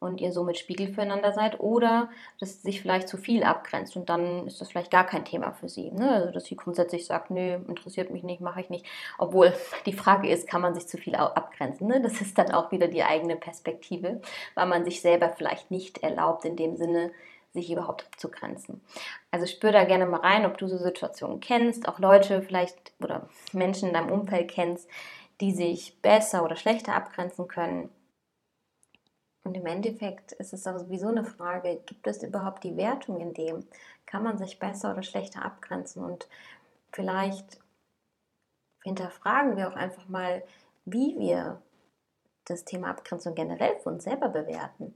und 0.00 0.20
ihr 0.20 0.32
somit 0.32 0.58
Spiegel 0.58 0.92
füreinander 0.92 1.32
seid 1.32 1.60
oder 1.60 2.10
dass 2.38 2.62
sich 2.62 2.82
vielleicht 2.82 3.08
zu 3.08 3.16
viel 3.16 3.42
abgrenzt 3.42 3.96
und 3.96 4.08
dann 4.08 4.46
ist 4.46 4.60
das 4.60 4.68
vielleicht 4.68 4.90
gar 4.90 5.04
kein 5.04 5.24
Thema 5.24 5.52
für 5.52 5.68
sie. 5.68 5.90
Ne? 5.90 6.10
Also 6.10 6.32
dass 6.32 6.44
sie 6.44 6.56
grundsätzlich 6.56 7.06
sagt, 7.06 7.30
nö, 7.30 7.54
interessiert 7.68 8.10
mich 8.10 8.22
nicht, 8.22 8.40
mache 8.40 8.60
ich 8.60 8.68
nicht. 8.68 8.84
Obwohl 9.18 9.54
die 9.86 9.92
Frage 9.92 10.28
ist, 10.28 10.48
kann 10.48 10.60
man 10.60 10.74
sich 10.74 10.86
zu 10.86 10.98
viel 10.98 11.14
abgrenzen? 11.14 11.88
Ne? 11.88 12.00
Das 12.02 12.20
ist 12.20 12.36
dann 12.36 12.52
auch 12.52 12.70
wieder 12.70 12.88
die 12.88 13.04
eigene 13.04 13.36
Perspektive, 13.36 14.20
weil 14.54 14.66
man 14.66 14.84
sich 14.84 15.00
selber 15.00 15.30
vielleicht 15.30 15.70
nicht 15.70 16.02
erlaubt 16.02 16.44
in 16.44 16.56
dem 16.56 16.76
Sinne, 16.76 17.12
sich 17.54 17.70
überhaupt 17.70 18.04
abzugrenzen. 18.04 18.82
Also 19.30 19.46
spür 19.46 19.72
da 19.72 19.84
gerne 19.84 20.06
mal 20.06 20.20
rein, 20.20 20.44
ob 20.44 20.58
du 20.58 20.68
so 20.68 20.76
Situationen 20.76 21.40
kennst, 21.40 21.88
auch 21.88 21.98
Leute 21.98 22.42
vielleicht 22.42 22.92
oder 23.00 23.28
Menschen 23.52 23.88
in 23.88 23.94
deinem 23.94 24.12
Umfeld 24.12 24.50
kennst, 24.50 24.88
die 25.40 25.52
sich 25.52 26.00
besser 26.02 26.44
oder 26.44 26.56
schlechter 26.56 26.94
abgrenzen 26.94 27.48
können. 27.48 27.90
Und 29.44 29.56
im 29.56 29.66
Endeffekt 29.66 30.32
ist 30.32 30.52
es 30.52 30.66
auch 30.66 30.78
sowieso 30.78 31.08
eine 31.08 31.24
Frage, 31.24 31.80
gibt 31.86 32.06
es 32.06 32.22
überhaupt 32.22 32.64
die 32.64 32.76
Wertung 32.76 33.20
in 33.20 33.34
dem? 33.34 33.66
Kann 34.06 34.22
man 34.22 34.38
sich 34.38 34.58
besser 34.58 34.92
oder 34.92 35.02
schlechter 35.02 35.44
abgrenzen? 35.44 36.02
Und 36.02 36.28
vielleicht 36.92 37.60
hinterfragen 38.82 39.56
wir 39.56 39.68
auch 39.68 39.76
einfach 39.76 40.08
mal, 40.08 40.42
wie 40.86 41.18
wir 41.18 41.60
das 42.46 42.64
Thema 42.64 42.88
Abgrenzung 42.88 43.34
generell 43.34 43.78
für 43.78 43.90
uns 43.90 44.04
selber 44.04 44.28
bewerten. 44.28 44.94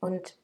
Und 0.00 0.36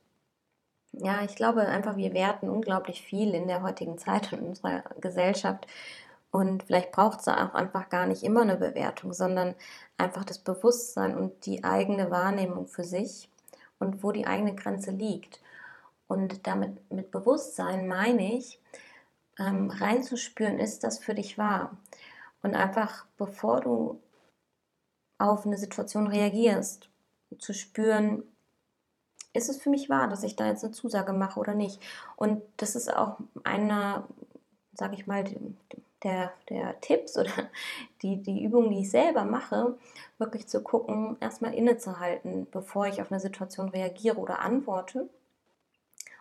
ja, 0.97 1.23
ich 1.23 1.37
glaube 1.37 1.63
einfach, 1.63 1.97
wir 1.97 2.13
werten 2.15 2.49
unglaublich 2.49 3.03
viel 3.03 3.35
in 3.35 3.49
der 3.49 3.63
heutigen 3.63 3.99
Zeit 3.99 4.33
und 4.33 4.41
in 4.41 4.49
unserer 4.49 4.83
Gesellschaft. 5.01 5.67
Und 6.31 6.65
vielleicht 6.65 6.93
braucht 6.93 7.21
es 7.21 7.29
auch 7.29 7.55
einfach 7.55 7.89
gar 7.89 8.07
nicht 8.07 8.23
immer 8.23 8.43
eine 8.43 8.57
Bewertung, 8.57 9.13
sondern 9.13 9.55
einfach 9.97 10.25
das 10.25 10.39
Bewusstsein 10.39 11.17
und 11.17 11.47
die 11.47 11.65
eigene 11.65 12.11
Wahrnehmung 12.11 12.67
für 12.67 12.85
sich 12.85 13.31
und 13.79 14.03
wo 14.03 14.13
die 14.13 14.27
eigene 14.27 14.55
Grenze 14.55 14.91
liegt. 14.91 15.41
Und 16.09 16.47
damit 16.47 16.91
mit 16.91 17.11
Bewusstsein 17.11 17.89
meine 17.89 18.37
ich, 18.37 18.61
ähm, 19.39 19.71
reinzuspüren, 19.71 20.59
ist 20.59 20.85
das 20.85 20.99
für 20.99 21.15
dich 21.15 21.39
wahr? 21.39 21.77
Und 22.43 22.55
einfach, 22.55 23.07
bevor 23.17 23.61
du 23.61 24.01
auf 25.19 25.47
eine 25.47 25.57
Situation 25.57 26.07
reagierst, 26.07 26.91
zu 27.39 27.53
spüren, 27.53 28.23
ist 29.37 29.49
es 29.49 29.59
für 29.59 29.71
mich 29.71 29.89
wahr, 29.89 30.09
dass 30.09 30.23
ich 30.23 30.37
da 30.37 30.47
jetzt 30.47 30.65
eine 30.65 30.73
Zusage 30.73 31.13
mache 31.13 31.39
oder 31.41 31.55
nicht? 31.55 31.81
Und 32.17 32.43
das 32.57 32.77
ist 32.77 32.95
auch 32.95 33.19
einer, 33.45 34.07
sage 34.75 34.95
ich 34.95 35.07
mal, 35.07 35.25
der, 36.03 36.33
der 36.49 36.81
Tipps 36.81 37.17
oder 37.19 37.31
die, 38.03 38.23
die 38.23 38.45
Übung, 38.45 38.71
die 38.71 38.81
ich 38.81 38.91
selber 38.91 39.25
mache, 39.25 39.77
wirklich 40.19 40.47
zu 40.47 40.63
gucken, 40.63 41.17
erstmal 41.21 41.55
innezuhalten, 41.55 42.47
bevor 42.51 42.87
ich 42.87 43.01
auf 43.03 43.11
eine 43.11 43.21
Situation 43.21 43.69
reagiere 43.69 44.19
oder 44.19 44.41
antworte. 44.41 45.09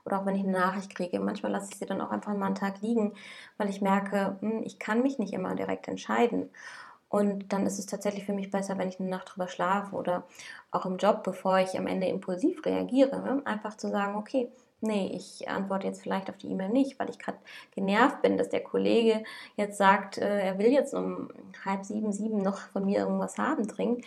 Oder 0.06 0.22
auch 0.22 0.26
wenn 0.28 0.36
ich 0.36 0.44
eine 0.44 0.52
Nachricht 0.52 0.94
kriege. 0.94 1.20
Manchmal 1.20 1.52
lasse 1.52 1.70
ich 1.72 1.80
sie 1.80 1.86
dann 1.88 2.00
auch 2.00 2.12
einfach 2.12 2.36
mal 2.36 2.46
einen 2.46 2.56
Tag 2.56 2.82
liegen, 2.82 3.14
weil 3.58 3.70
ich 3.70 3.82
merke, 3.82 4.38
hm, 4.40 4.62
ich 4.64 4.78
kann 4.78 5.02
mich 5.02 5.18
nicht 5.18 5.34
immer 5.34 5.56
direkt 5.56 5.88
entscheiden. 5.88 6.52
Und 7.10 7.54
dann 7.54 7.66
ist 7.66 7.80
es 7.80 7.86
tatsächlich 7.86 8.26
für 8.26 8.34
mich 8.34 8.52
besser, 8.52 8.78
wenn 8.78 8.90
ich 8.90 9.00
eine 9.00 9.10
Nacht 9.10 9.34
drüber 9.34 9.48
schlafe 9.48 9.96
oder 9.96 10.24
auch 10.72 10.86
im 10.86 10.98
Job, 10.98 11.24
bevor 11.24 11.60
ich 11.60 11.78
am 11.78 11.88
Ende 11.88 12.08
impulsiv 12.08 12.66
reagiere, 12.66 13.22
ne? 13.22 13.42
einfach 13.46 13.78
zu 13.78 13.90
sagen, 13.90 14.16
okay, 14.16 14.52
nee, 14.82 15.12
ich 15.14 15.48
antworte 15.48 15.88
jetzt 15.88 16.02
vielleicht 16.02 16.30
auf 16.30 16.38
die 16.38 16.50
E-Mail 16.50 16.70
nicht, 16.70 17.00
weil 17.00 17.10
ich 17.10 17.20
gerade 17.20 17.38
genervt 17.72 18.22
bin, 18.22 18.38
dass 18.38 18.50
der 18.50 18.64
Kollege 18.64 19.24
jetzt 19.56 19.78
sagt, 19.78 20.18
äh, 20.18 20.42
er 20.42 20.58
will 20.58 20.72
jetzt 20.72 20.94
um 20.94 21.30
halb 21.64 21.86
sieben, 21.86 22.12
sieben 22.12 22.40
noch 22.40 22.58
von 22.58 22.86
mir 22.86 23.00
irgendwas 23.00 23.38
haben, 23.38 23.68
dringend, 23.68 24.06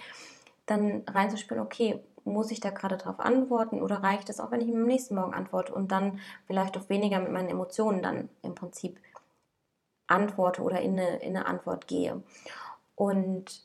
dann 0.67 1.03
reinzuspielen, 1.07 1.63
okay, 1.63 2.01
muss 2.25 2.51
ich 2.51 2.61
da 2.61 2.71
gerade 2.71 2.97
darauf 2.97 3.21
antworten 3.21 3.81
oder 3.81 4.03
reicht 4.03 4.29
es 4.29 4.39
auch, 4.39 4.51
wenn 4.51 4.61
ich 4.61 4.69
ihm 4.69 4.77
am 4.77 4.87
nächsten 4.87 5.15
Morgen 5.15 5.35
antworte 5.35 5.73
und 5.73 5.91
dann 5.91 6.21
vielleicht 6.47 6.77
auch 6.77 6.89
weniger 6.89 7.21
mit 7.21 7.33
meinen 7.33 7.49
Emotionen 7.49 8.03
dann 8.03 8.29
im 8.43 8.55
Prinzip 8.55 9.01
antworte 10.07 10.63
oder 10.63 10.81
in 10.81 10.99
eine, 10.99 11.17
in 11.19 11.37
eine 11.37 11.47
Antwort 11.47 11.87
gehe. 11.87 12.23
Und 12.99 13.65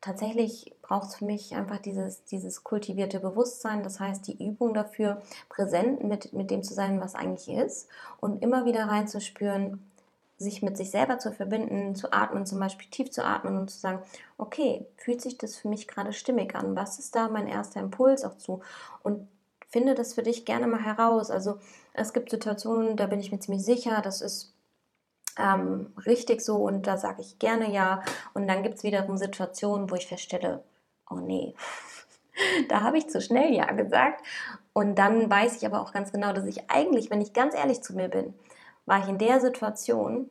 tatsächlich 0.00 0.74
braucht 0.80 1.08
es 1.08 1.16
für 1.16 1.26
mich 1.26 1.54
einfach 1.54 1.76
dieses, 1.76 2.24
dieses 2.24 2.64
kultivierte 2.64 3.20
Bewusstsein, 3.20 3.82
das 3.82 4.00
heißt 4.00 4.26
die 4.26 4.42
Übung 4.42 4.72
dafür, 4.72 5.20
präsent 5.50 6.02
mit, 6.02 6.32
mit 6.32 6.50
dem 6.50 6.62
zu 6.62 6.72
sein, 6.72 6.98
was 6.98 7.14
eigentlich 7.14 7.54
ist 7.54 7.88
und 8.18 8.42
immer 8.42 8.64
wieder 8.64 8.86
reinzuspüren, 8.86 9.90
sich 10.38 10.62
mit 10.62 10.78
sich 10.78 10.90
selber 10.90 11.18
zu 11.18 11.32
verbinden, 11.32 11.94
zu 11.94 12.14
atmen, 12.14 12.46
zum 12.46 12.60
Beispiel 12.60 12.88
tief 12.88 13.10
zu 13.10 13.22
atmen 13.22 13.58
und 13.58 13.70
zu 13.70 13.78
sagen, 13.78 14.02
okay, 14.38 14.86
fühlt 14.96 15.20
sich 15.20 15.36
das 15.36 15.56
für 15.56 15.68
mich 15.68 15.86
gerade 15.86 16.14
stimmig 16.14 16.54
an? 16.54 16.74
Was 16.74 16.98
ist 16.98 17.14
da 17.14 17.28
mein 17.28 17.48
erster 17.48 17.80
Impuls 17.80 18.24
auch 18.24 18.38
zu? 18.38 18.62
Und 19.02 19.28
finde 19.68 19.94
das 19.94 20.14
für 20.14 20.22
dich 20.22 20.46
gerne 20.46 20.66
mal 20.66 20.82
heraus. 20.82 21.30
Also 21.30 21.58
es 21.92 22.14
gibt 22.14 22.30
Situationen, 22.30 22.96
da 22.96 23.06
bin 23.06 23.20
ich 23.20 23.32
mir 23.32 23.38
ziemlich 23.38 23.66
sicher, 23.66 24.00
das 24.02 24.22
ist 24.22 24.51
ähm, 25.38 25.92
richtig 26.06 26.42
so 26.42 26.56
und 26.56 26.86
da 26.86 26.96
sage 26.96 27.22
ich 27.22 27.38
gerne 27.38 27.72
ja. 27.72 28.02
Und 28.34 28.48
dann 28.48 28.62
gibt 28.62 28.76
es 28.76 28.84
wiederum 28.84 29.16
Situationen, 29.16 29.90
wo 29.90 29.94
ich 29.94 30.06
feststelle, 30.06 30.62
oh 31.10 31.16
nee, 31.16 31.54
da 32.68 32.82
habe 32.82 32.98
ich 32.98 33.08
zu 33.08 33.20
schnell 33.20 33.52
ja 33.54 33.70
gesagt. 33.72 34.24
Und 34.72 34.96
dann 34.96 35.30
weiß 35.30 35.56
ich 35.56 35.66
aber 35.66 35.80
auch 35.80 35.92
ganz 35.92 36.12
genau, 36.12 36.32
dass 36.32 36.46
ich 36.46 36.70
eigentlich, 36.70 37.10
wenn 37.10 37.20
ich 37.20 37.32
ganz 37.32 37.54
ehrlich 37.54 37.82
zu 37.82 37.94
mir 37.94 38.08
bin, 38.08 38.34
war 38.86 39.02
ich 39.02 39.08
in 39.08 39.18
der 39.18 39.40
Situation 39.40 40.30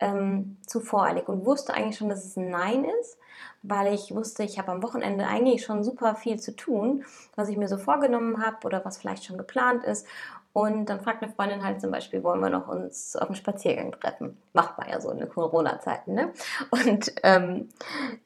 ähm, 0.00 0.58
zu 0.66 0.80
voreilig 0.80 1.28
und 1.28 1.46
wusste 1.46 1.74
eigentlich 1.74 1.96
schon, 1.96 2.08
dass 2.08 2.24
es 2.24 2.36
ein 2.36 2.50
Nein 2.50 2.84
ist, 3.00 3.18
weil 3.62 3.94
ich 3.94 4.14
wusste, 4.14 4.42
ich 4.42 4.58
habe 4.58 4.72
am 4.72 4.82
Wochenende 4.82 5.26
eigentlich 5.26 5.64
schon 5.64 5.82
super 5.82 6.14
viel 6.14 6.38
zu 6.38 6.54
tun, 6.54 7.04
was 7.36 7.48
ich 7.48 7.56
mir 7.56 7.68
so 7.68 7.78
vorgenommen 7.78 8.44
habe 8.44 8.66
oder 8.66 8.84
was 8.84 8.98
vielleicht 8.98 9.24
schon 9.24 9.38
geplant 9.38 9.84
ist. 9.84 10.06
Und 10.54 10.86
dann 10.86 11.00
fragt 11.00 11.20
eine 11.20 11.32
Freundin 11.32 11.64
halt 11.64 11.80
zum 11.80 11.90
Beispiel, 11.90 12.22
wollen 12.22 12.40
wir 12.40 12.48
noch 12.48 12.68
uns 12.68 13.16
auf 13.16 13.26
einen 13.26 13.34
Spaziergang 13.34 13.90
treffen? 13.90 14.40
Macht 14.52 14.78
man 14.78 14.88
ja 14.88 15.00
so 15.00 15.10
in 15.10 15.18
den 15.18 15.28
Corona-Zeiten, 15.28 16.14
ne? 16.14 16.32
Und 16.70 17.12
ähm, 17.24 17.70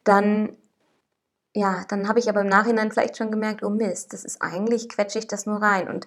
dann, 0.04 0.54
ja, 1.54 1.86
dann 1.88 2.06
habe 2.06 2.18
ich 2.18 2.28
aber 2.28 2.42
im 2.42 2.46
Nachhinein 2.46 2.92
vielleicht 2.92 3.16
schon 3.16 3.30
gemerkt, 3.30 3.62
oh 3.62 3.70
Mist, 3.70 4.12
das 4.12 4.26
ist 4.26 4.42
eigentlich, 4.42 4.90
quetsche 4.90 5.18
ich 5.18 5.26
das 5.26 5.46
nur 5.46 5.62
rein. 5.62 5.88
Und 5.88 6.06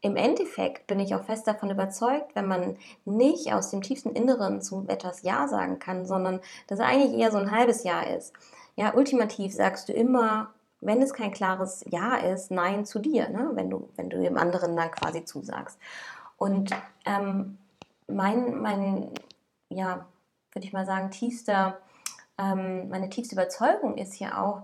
im 0.00 0.16
Endeffekt 0.16 0.86
bin 0.86 0.98
ich 0.98 1.14
auch 1.14 1.24
fest 1.24 1.46
davon 1.46 1.68
überzeugt, 1.68 2.34
wenn 2.34 2.46
man 2.46 2.78
nicht 3.04 3.52
aus 3.52 3.70
dem 3.70 3.82
tiefsten 3.82 4.12
Inneren 4.12 4.62
zu 4.62 4.86
etwas 4.88 5.22
Ja 5.22 5.46
sagen 5.46 5.78
kann, 5.78 6.06
sondern 6.06 6.40
dass 6.68 6.80
eigentlich 6.80 7.20
eher 7.20 7.30
so 7.30 7.36
ein 7.36 7.50
halbes 7.50 7.84
Ja 7.84 8.00
ist. 8.00 8.32
Ja, 8.76 8.94
ultimativ 8.94 9.52
sagst 9.52 9.90
du 9.90 9.92
immer 9.92 10.54
wenn 10.80 11.02
es 11.02 11.12
kein 11.12 11.32
klares 11.32 11.84
Ja 11.88 12.16
ist, 12.16 12.50
Nein 12.50 12.84
zu 12.84 12.98
dir, 12.98 13.28
ne? 13.28 13.50
wenn, 13.54 13.70
du, 13.70 13.88
wenn 13.96 14.10
du 14.10 14.18
dem 14.20 14.36
anderen 14.36 14.76
dann 14.76 14.90
quasi 14.90 15.24
zusagst. 15.24 15.78
Und 16.36 16.70
ähm, 17.04 17.58
mein, 18.06 18.60
mein, 18.60 19.10
ja, 19.68 20.06
würde 20.52 20.66
ich 20.66 20.72
mal 20.72 20.86
sagen, 20.86 21.10
tiefster, 21.10 21.78
ähm, 22.38 22.88
meine 22.88 23.10
tiefste 23.10 23.34
Überzeugung 23.34 23.96
ist 23.98 24.18
ja 24.18 24.42
auch, 24.42 24.62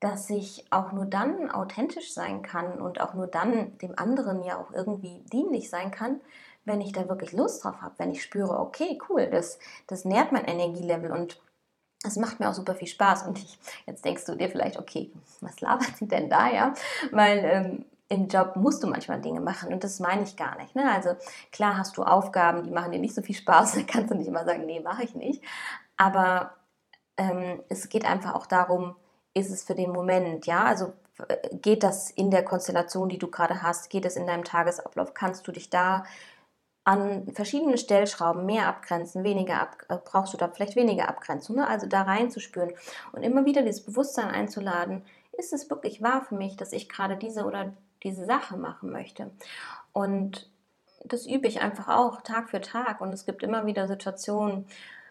dass 0.00 0.28
ich 0.30 0.66
auch 0.70 0.92
nur 0.92 1.06
dann 1.06 1.50
authentisch 1.50 2.12
sein 2.12 2.42
kann 2.42 2.80
und 2.80 3.00
auch 3.00 3.14
nur 3.14 3.28
dann 3.28 3.78
dem 3.78 3.96
anderen 3.96 4.42
ja 4.42 4.58
auch 4.58 4.72
irgendwie 4.72 5.20
dienlich 5.32 5.70
sein 5.70 5.92
kann, 5.92 6.20
wenn 6.64 6.80
ich 6.80 6.92
da 6.92 7.08
wirklich 7.08 7.32
Lust 7.32 7.64
drauf 7.64 7.80
habe, 7.80 7.94
wenn 7.98 8.10
ich 8.10 8.22
spüre, 8.22 8.58
okay, 8.58 8.98
cool, 9.08 9.28
das, 9.28 9.58
das 9.86 10.04
nährt 10.04 10.32
mein 10.32 10.44
Energielevel 10.44 11.12
und 11.12 11.40
es 12.04 12.16
macht 12.16 12.40
mir 12.40 12.48
auch 12.48 12.54
super 12.54 12.74
viel 12.74 12.88
Spaß 12.88 13.26
und 13.26 13.38
ich, 13.38 13.58
jetzt 13.86 14.04
denkst 14.04 14.24
du 14.24 14.34
dir 14.34 14.48
vielleicht, 14.48 14.78
okay, 14.78 15.10
was 15.40 15.60
labert 15.60 15.96
sie 15.96 16.08
denn 16.08 16.28
da, 16.28 16.48
ja? 16.48 16.74
Weil 17.10 17.38
ähm, 17.44 17.84
im 18.08 18.28
Job 18.28 18.56
musst 18.56 18.82
du 18.82 18.88
manchmal 18.88 19.20
Dinge 19.20 19.40
machen 19.40 19.72
und 19.72 19.84
das 19.84 19.98
meine 20.00 20.22
ich 20.22 20.36
gar 20.36 20.56
nicht. 20.58 20.74
Ne? 20.74 20.90
Also 20.92 21.16
klar 21.50 21.78
hast 21.78 21.96
du 21.96 22.02
Aufgaben, 22.02 22.62
die 22.62 22.70
machen 22.70 22.92
dir 22.92 22.98
nicht 22.98 23.14
so 23.14 23.22
viel 23.22 23.34
Spaß, 23.34 23.72
dann 23.74 23.86
kannst 23.86 24.10
du 24.10 24.14
nicht 24.14 24.28
immer 24.28 24.44
sagen, 24.44 24.66
nee, 24.66 24.80
mache 24.80 25.04
ich 25.04 25.14
nicht. 25.14 25.42
Aber 25.96 26.52
ähm, 27.16 27.62
es 27.68 27.88
geht 27.88 28.04
einfach 28.04 28.34
auch 28.34 28.46
darum, 28.46 28.96
ist 29.34 29.50
es 29.50 29.64
für 29.64 29.74
den 29.74 29.92
Moment, 29.92 30.46
ja? 30.46 30.64
Also 30.64 30.92
äh, 31.28 31.56
geht 31.56 31.82
das 31.82 32.10
in 32.10 32.30
der 32.30 32.44
Konstellation, 32.44 33.08
die 33.08 33.18
du 33.18 33.28
gerade 33.28 33.62
hast, 33.62 33.88
geht 33.88 34.04
es 34.04 34.16
in 34.16 34.26
deinem 34.26 34.44
Tagesablauf, 34.44 35.14
kannst 35.14 35.46
du 35.48 35.52
dich 35.52 35.70
da 35.70 36.04
an 36.84 37.32
verschiedenen 37.32 37.78
Stellschrauben 37.78 38.44
mehr 38.44 38.66
abgrenzen, 38.66 39.22
weniger 39.22 39.60
ab, 39.60 39.76
äh, 39.88 39.98
brauchst 40.04 40.34
du 40.34 40.38
da 40.38 40.48
vielleicht 40.48 40.76
weniger 40.76 41.08
Abgrenzung. 41.08 41.56
Ne? 41.56 41.66
Also 41.66 41.86
da 41.86 42.02
reinzuspüren 42.02 42.72
und 43.12 43.22
immer 43.22 43.44
wieder 43.44 43.62
dieses 43.62 43.84
Bewusstsein 43.84 44.28
einzuladen, 44.28 45.04
ist 45.38 45.52
es 45.52 45.70
wirklich 45.70 46.02
wahr 46.02 46.22
für 46.22 46.34
mich, 46.34 46.56
dass 46.56 46.72
ich 46.72 46.88
gerade 46.88 47.16
diese 47.16 47.44
oder 47.44 47.72
diese 48.02 48.24
Sache 48.24 48.56
machen 48.56 48.90
möchte. 48.90 49.30
Und 49.92 50.50
das 51.04 51.26
übe 51.26 51.48
ich 51.48 51.60
einfach 51.60 51.88
auch 51.88 52.22
Tag 52.22 52.50
für 52.50 52.60
Tag 52.60 53.00
und 53.00 53.12
es 53.12 53.26
gibt 53.26 53.42
immer 53.42 53.66
wieder 53.66 53.86
Situationen, 53.86 54.66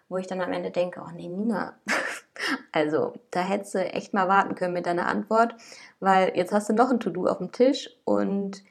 wo 0.09 0.17
ich 0.17 0.27
dann 0.27 0.41
am 0.41 0.51
Ende 0.51 0.71
denke, 0.71 1.01
oh 1.05 1.11
nee, 1.13 1.27
Nina, 1.27 1.73
also 2.73 3.13
da 3.31 3.41
hättest 3.41 3.75
du 3.75 3.93
echt 3.93 4.13
mal 4.13 4.27
warten 4.27 4.55
können 4.55 4.73
mit 4.73 4.85
deiner 4.85 5.07
Antwort, 5.07 5.55
weil 5.99 6.33
jetzt 6.35 6.51
hast 6.51 6.69
du 6.69 6.73
noch 6.73 6.91
ein 6.91 6.99
To-Do 6.99 7.27
auf 7.27 7.37
dem 7.37 7.51
Tisch 7.51 7.89
und 8.03 8.61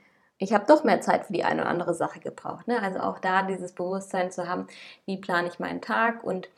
ich 0.41 0.55
habe 0.55 0.65
doch 0.67 0.85
mehr 0.85 1.03
Zeit 1.03 1.27
für 1.27 1.35
die 1.35 1.45
eine 1.45 1.61
oder 1.61 1.71
andere 1.71 1.95
Sache 1.95 2.19
gebraucht. 2.19 2.67
Ne? 2.67 2.83
Also 2.83 2.99
auch 3.01 3.19
da 3.19 3.43
dieses 3.43 3.73
Bewusstsein 3.73 4.33
zu 4.33 4.49
haben, 4.49 4.67
wie 5.05 5.19
plane 5.19 5.49
ich 5.49 5.59
meinen 5.59 5.83
Tag 5.83 6.25
und 6.25 6.49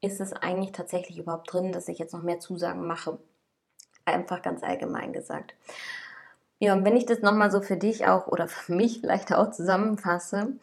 ist 0.00 0.20
es 0.20 0.32
eigentlich 0.32 0.72
tatsächlich 0.72 1.18
überhaupt 1.18 1.52
drin, 1.52 1.70
dass 1.70 1.88
ich 1.88 1.98
jetzt 1.98 2.14
noch 2.14 2.22
mehr 2.22 2.40
Zusagen 2.40 2.86
mache? 2.86 3.18
Einfach 4.06 4.40
ganz 4.40 4.62
allgemein 4.62 5.12
gesagt. 5.12 5.54
Ja, 6.58 6.72
und 6.72 6.86
wenn 6.86 6.96
ich 6.96 7.04
das 7.04 7.20
nochmal 7.20 7.50
so 7.50 7.60
für 7.60 7.76
dich 7.76 8.06
auch 8.06 8.26
oder 8.26 8.48
für 8.48 8.74
mich 8.74 9.00
vielleicht 9.00 9.32
auch 9.34 9.50
zusammenfasse, 9.50 10.54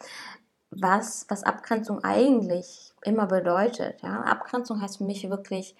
was, 0.70 1.26
was 1.28 1.44
Abgrenzung 1.44 2.02
eigentlich 2.02 2.92
immer 3.02 3.26
bedeutet. 3.26 4.02
Ja? 4.02 4.22
Abgrenzung 4.22 4.80
heißt 4.82 4.98
für 4.98 5.04
mich 5.04 5.30
wirklich, 5.30 5.76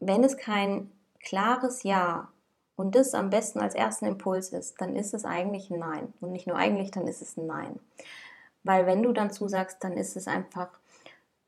wenn 0.00 0.24
es 0.24 0.36
kein 0.36 0.90
klares 1.20 1.84
Ja 1.84 2.28
und 2.78 2.94
das 2.94 3.12
am 3.12 3.28
besten 3.28 3.58
als 3.58 3.74
ersten 3.74 4.06
Impuls 4.06 4.50
ist, 4.50 4.80
dann 4.80 4.94
ist 4.94 5.12
es 5.12 5.24
eigentlich 5.24 5.68
ein 5.68 5.80
Nein. 5.80 6.14
Und 6.20 6.30
nicht 6.30 6.46
nur 6.46 6.56
eigentlich, 6.56 6.92
dann 6.92 7.08
ist 7.08 7.20
es 7.20 7.36
ein 7.36 7.48
Nein. 7.48 7.80
Weil 8.62 8.86
wenn 8.86 9.02
du 9.02 9.12
dann 9.12 9.32
zusagst, 9.32 9.82
dann 9.82 9.94
ist 9.94 10.16
es 10.16 10.28
einfach 10.28 10.68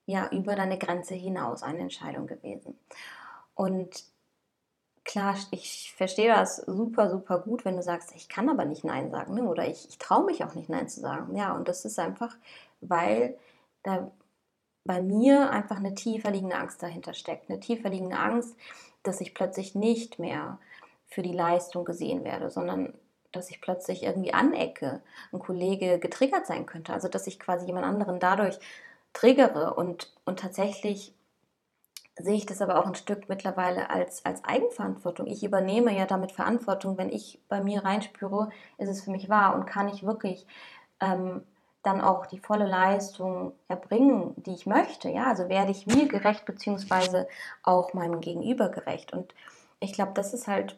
ja 0.07 0.29
über 0.33 0.57
deine 0.57 0.77
Grenze 0.77 1.15
hinaus 1.15 1.63
eine 1.63 1.79
Entscheidung 1.79 2.27
gewesen. 2.27 2.77
Und 3.55 4.03
klar, 5.05 5.37
ich 5.53 5.95
verstehe 5.97 6.35
das 6.35 6.57
super, 6.57 7.09
super 7.09 7.39
gut, 7.39 7.65
wenn 7.65 7.77
du 7.77 7.83
sagst, 7.85 8.13
ich 8.17 8.29
kann 8.29 8.49
aber 8.49 8.65
nicht 8.65 8.83
Nein 8.83 9.13
sagen 9.13 9.35
ne? 9.35 9.45
oder 9.45 9.69
ich, 9.69 9.89
ich 9.89 9.99
traue 9.99 10.25
mich 10.25 10.43
auch 10.43 10.57
nicht 10.57 10.69
Nein 10.69 10.89
zu 10.89 10.99
sagen. 10.99 11.37
Ja, 11.37 11.55
und 11.55 11.69
das 11.69 11.85
ist 11.85 12.01
einfach, 12.01 12.35
weil 12.81 13.39
da 13.85 14.11
bei 14.85 15.01
mir 15.01 15.51
einfach 15.51 15.77
eine 15.77 15.95
tiefer 15.95 16.33
liegende 16.33 16.57
Angst 16.57 16.83
dahinter 16.83 17.15
steckt. 17.15 17.49
Eine 17.49 17.61
tiefer 17.61 17.89
liegende 17.89 18.19
Angst, 18.19 18.57
dass 19.05 19.21
ich 19.21 19.33
plötzlich 19.33 19.77
nicht 19.77 20.19
mehr 20.19 20.59
für 21.11 21.23
die 21.23 21.33
Leistung 21.33 21.85
gesehen 21.85 22.25
werde, 22.25 22.51
sondern 22.51 22.95
dass 23.33 23.51
ich 23.51 23.61
plötzlich 23.61 24.03
irgendwie 24.03 24.33
anecke, 24.33 25.03
ein 25.33 25.39
Kollege 25.39 25.99
getriggert 25.99 26.47
sein 26.47 26.67
könnte. 26.67 26.93
Also 26.93 27.09
dass 27.09 27.27
ich 27.27 27.39
quasi 27.39 27.67
jemand 27.67 27.87
anderen 27.87 28.19
dadurch 28.19 28.59
triggere 29.13 29.75
und, 29.75 30.13
und 30.25 30.41
tatsächlich 30.41 31.15
sehe 32.17 32.37
ich 32.37 32.47
das 32.47 32.61
aber 32.61 32.79
auch 32.79 32.87
ein 32.87 32.95
Stück 32.95 33.29
mittlerweile 33.29 33.91
als, 33.91 34.25
als 34.25 34.45
Eigenverantwortung. 34.45 35.27
Ich 35.27 35.43
übernehme 35.43 35.97
ja 35.97 36.07
damit 36.07 36.33
Verantwortung. 36.33 36.99
Wenn 36.99 37.09
ich 37.09 37.41
bei 37.49 37.63
mir 37.63 37.85
reinspüre, 37.85 38.51
ist 38.79 38.89
es 38.89 39.03
für 39.03 39.11
mich 39.11 39.29
wahr 39.29 39.55
und 39.55 39.67
kann 39.67 39.89
ich 39.89 40.05
wirklich 40.05 40.47
ähm, 41.01 41.43
dann 41.83 42.01
auch 42.01 42.27
die 42.27 42.39
volle 42.39 42.67
Leistung 42.67 43.53
erbringen, 43.69 44.35
die 44.37 44.53
ich 44.53 44.67
möchte. 44.67 45.09
Ja, 45.09 45.29
also 45.29 45.49
werde 45.49 45.71
ich 45.71 45.87
mir 45.87 46.09
gerecht, 46.09 46.45
beziehungsweise 46.45 47.27
auch 47.63 47.95
meinem 47.95 48.21
Gegenüber 48.21 48.69
gerecht. 48.69 49.13
Und 49.13 49.35
ich 49.79 49.95
glaube, 49.95 50.13
das 50.15 50.35
ist 50.35 50.47
halt 50.47 50.77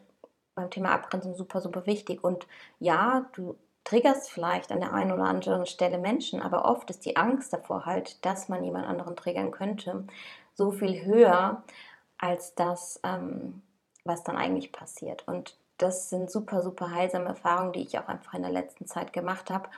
beim 0.55 0.69
Thema 0.69 0.91
Abgrenzung 0.91 1.35
super, 1.35 1.61
super 1.61 1.85
wichtig. 1.85 2.23
Und 2.23 2.47
ja, 2.79 3.25
du 3.33 3.55
triggerst 3.83 4.29
vielleicht 4.29 4.71
an 4.71 4.79
der 4.79 4.93
einen 4.93 5.11
oder 5.11 5.25
anderen 5.25 5.65
Stelle 5.65 5.97
Menschen, 5.97 6.41
aber 6.41 6.65
oft 6.65 6.89
ist 6.89 7.05
die 7.05 7.17
Angst 7.17 7.51
davor 7.53 7.85
halt, 7.85 8.23
dass 8.25 8.49
man 8.49 8.63
jemand 8.63 8.87
anderen 8.87 9.15
triggern 9.15 9.51
könnte, 9.51 10.05
so 10.53 10.71
viel 10.71 11.05
höher 11.05 11.63
als 12.17 12.55
das, 12.55 12.99
ähm, 13.03 13.61
was 14.05 14.23
dann 14.23 14.37
eigentlich 14.37 14.71
passiert. 14.71 15.27
Und 15.27 15.57
das 15.77 16.09
sind 16.09 16.31
super, 16.31 16.61
super 16.61 16.91
heilsame 16.91 17.25
Erfahrungen, 17.25 17.73
die 17.73 17.81
ich 17.81 17.99
auch 17.99 18.07
einfach 18.07 18.33
in 18.33 18.43
der 18.43 18.51
letzten 18.51 18.85
Zeit 18.85 19.11
gemacht 19.11 19.49
habe, 19.49 19.69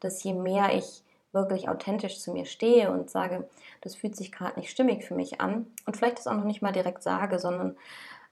dass 0.00 0.22
je 0.24 0.34
mehr 0.34 0.74
ich 0.74 1.04
wirklich 1.32 1.68
authentisch 1.68 2.20
zu 2.20 2.32
mir 2.32 2.44
stehe 2.44 2.90
und 2.90 3.10
sage, 3.10 3.48
das 3.80 3.94
fühlt 3.94 4.16
sich 4.16 4.32
gerade 4.32 4.58
nicht 4.58 4.70
stimmig 4.70 5.04
für 5.04 5.14
mich 5.14 5.40
an 5.40 5.66
und 5.86 5.96
vielleicht 5.96 6.18
das 6.18 6.26
auch 6.26 6.34
noch 6.34 6.44
nicht 6.44 6.62
mal 6.62 6.72
direkt 6.72 7.02
sage, 7.02 7.38
sondern 7.38 7.76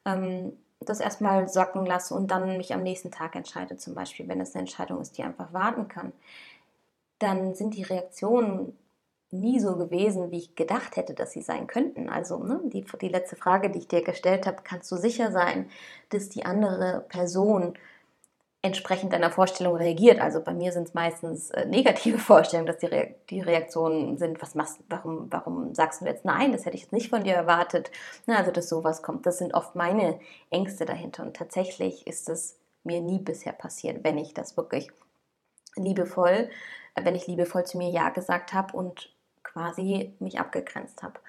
ähm, 0.04 0.52
das 0.80 1.00
erstmal 1.00 1.48
sacken 1.48 1.84
lasse 1.84 2.14
und 2.14 2.30
dann 2.30 2.56
mich 2.56 2.72
am 2.72 2.82
nächsten 2.82 3.10
Tag 3.10 3.36
entscheide, 3.36 3.76
zum 3.76 3.94
Beispiel, 3.94 4.28
wenn 4.28 4.40
es 4.40 4.54
eine 4.54 4.60
Entscheidung 4.62 5.00
ist, 5.00 5.18
die 5.18 5.22
einfach 5.22 5.52
warten 5.52 5.88
kann, 5.88 6.12
dann 7.18 7.54
sind 7.54 7.74
die 7.76 7.82
Reaktionen 7.82 8.76
nie 9.30 9.60
so 9.60 9.76
gewesen, 9.76 10.30
wie 10.30 10.38
ich 10.38 10.56
gedacht 10.56 10.96
hätte, 10.96 11.14
dass 11.14 11.32
sie 11.32 11.42
sein 11.42 11.66
könnten. 11.66 12.08
Also 12.08 12.38
ne, 12.38 12.60
die, 12.64 12.84
die 13.00 13.08
letzte 13.08 13.36
Frage, 13.36 13.70
die 13.70 13.80
ich 13.80 13.88
dir 13.88 14.02
gestellt 14.02 14.46
habe, 14.46 14.62
kannst 14.64 14.90
du 14.90 14.96
sicher 14.96 15.30
sein, 15.30 15.70
dass 16.08 16.28
die 16.30 16.44
andere 16.44 17.04
Person 17.08 17.74
entsprechend 18.62 19.12
deiner 19.12 19.30
Vorstellung 19.30 19.76
reagiert. 19.76 20.20
Also 20.20 20.42
bei 20.42 20.52
mir 20.52 20.72
sind 20.72 20.88
es 20.88 20.94
meistens 20.94 21.50
äh, 21.50 21.66
negative 21.66 22.18
Vorstellungen, 22.30 22.66
dass 22.66 22.78
die, 22.78 22.86
Re 22.86 23.14
die 23.30 23.40
Reaktionen 23.40 24.18
sind, 24.18 24.40
was 24.42 24.54
machst 24.54 24.80
warum, 24.88 25.26
warum 25.30 25.74
sagst 25.74 26.00
du 26.00 26.04
jetzt 26.06 26.24
nein, 26.24 26.52
das 26.52 26.66
hätte 26.66 26.76
ich 26.76 26.82
jetzt 26.82 26.92
nicht 26.92 27.10
von 27.10 27.24
dir 27.24 27.34
erwartet. 27.34 27.90
Na, 28.26 28.36
also 28.36 28.50
dass 28.50 28.68
sowas 28.68 29.02
kommt, 29.02 29.26
das 29.26 29.38
sind 29.38 29.54
oft 29.54 29.76
meine 29.76 30.20
Ängste 30.50 30.84
dahinter. 30.84 31.22
Und 31.22 31.36
tatsächlich 31.36 32.06
ist 32.06 32.28
es 32.28 32.58
mir 32.84 33.00
nie 33.00 33.18
bisher 33.18 33.52
passiert, 33.52 34.04
wenn 34.04 34.18
ich 34.18 34.34
das 34.34 34.56
wirklich 34.56 34.90
liebevoll, 35.76 36.50
äh, 36.94 37.04
wenn 37.04 37.14
ich 37.14 37.26
liebevoll 37.26 37.64
zu 37.64 37.78
mir 37.78 37.88
Ja 37.90 38.10
gesagt 38.10 38.52
habe 38.52 38.76
und 38.76 39.14
quasi 39.42 40.14
mich 40.18 40.38
abgegrenzt 40.38 41.02
habe. 41.02 41.20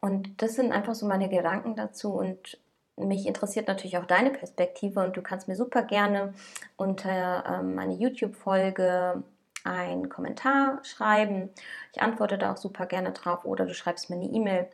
Und 0.00 0.42
das 0.42 0.54
sind 0.54 0.72
einfach 0.72 0.94
so 0.94 1.06
meine 1.06 1.28
Gedanken 1.28 1.76
dazu 1.76 2.12
und 2.12 2.58
mich 2.96 3.26
interessiert 3.26 3.68
natürlich 3.68 3.98
auch 3.98 4.06
deine 4.06 4.30
Perspektive 4.30 5.00
und 5.00 5.16
du 5.16 5.22
kannst 5.22 5.48
mir 5.48 5.56
super 5.56 5.82
gerne 5.82 6.34
unter 6.76 7.44
ähm, 7.46 7.74
meine 7.74 7.94
YouTube-Folge 7.94 9.22
einen 9.64 10.08
Kommentar 10.08 10.80
schreiben. 10.84 11.50
Ich 11.92 12.02
antworte 12.02 12.38
da 12.38 12.52
auch 12.52 12.56
super 12.56 12.86
gerne 12.86 13.12
drauf 13.12 13.44
oder 13.44 13.64
du 13.64 13.74
schreibst 13.74 14.10
mir 14.10 14.16
eine 14.16 14.26
E-Mail 14.26 14.68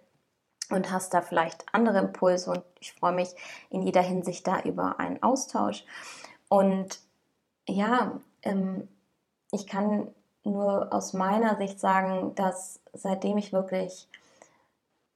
und 0.71 0.91
hast 0.91 1.15
da 1.15 1.23
vielleicht 1.23 1.65
andere 1.73 1.99
Impulse 1.99 2.51
und 2.51 2.63
ich 2.81 2.93
freue 2.93 3.13
mich 3.13 3.31
in 3.71 3.83
jeder 3.83 4.03
Hinsicht 4.03 4.47
da 4.47 4.61
über 4.61 4.99
einen 5.01 5.23
Austausch. 5.23 5.85
Und 6.49 7.01
ja, 7.69 8.21
ähm, 8.43 8.89
ich 9.53 9.67
kann 9.67 10.09
nur 10.45 10.93
aus 10.93 11.13
meiner 11.13 11.57
Sicht 11.57 11.81
sagen, 11.81 12.35
dass 12.35 12.81
seitdem 12.93 13.39
ich 13.39 13.53
wirklich 13.53 14.09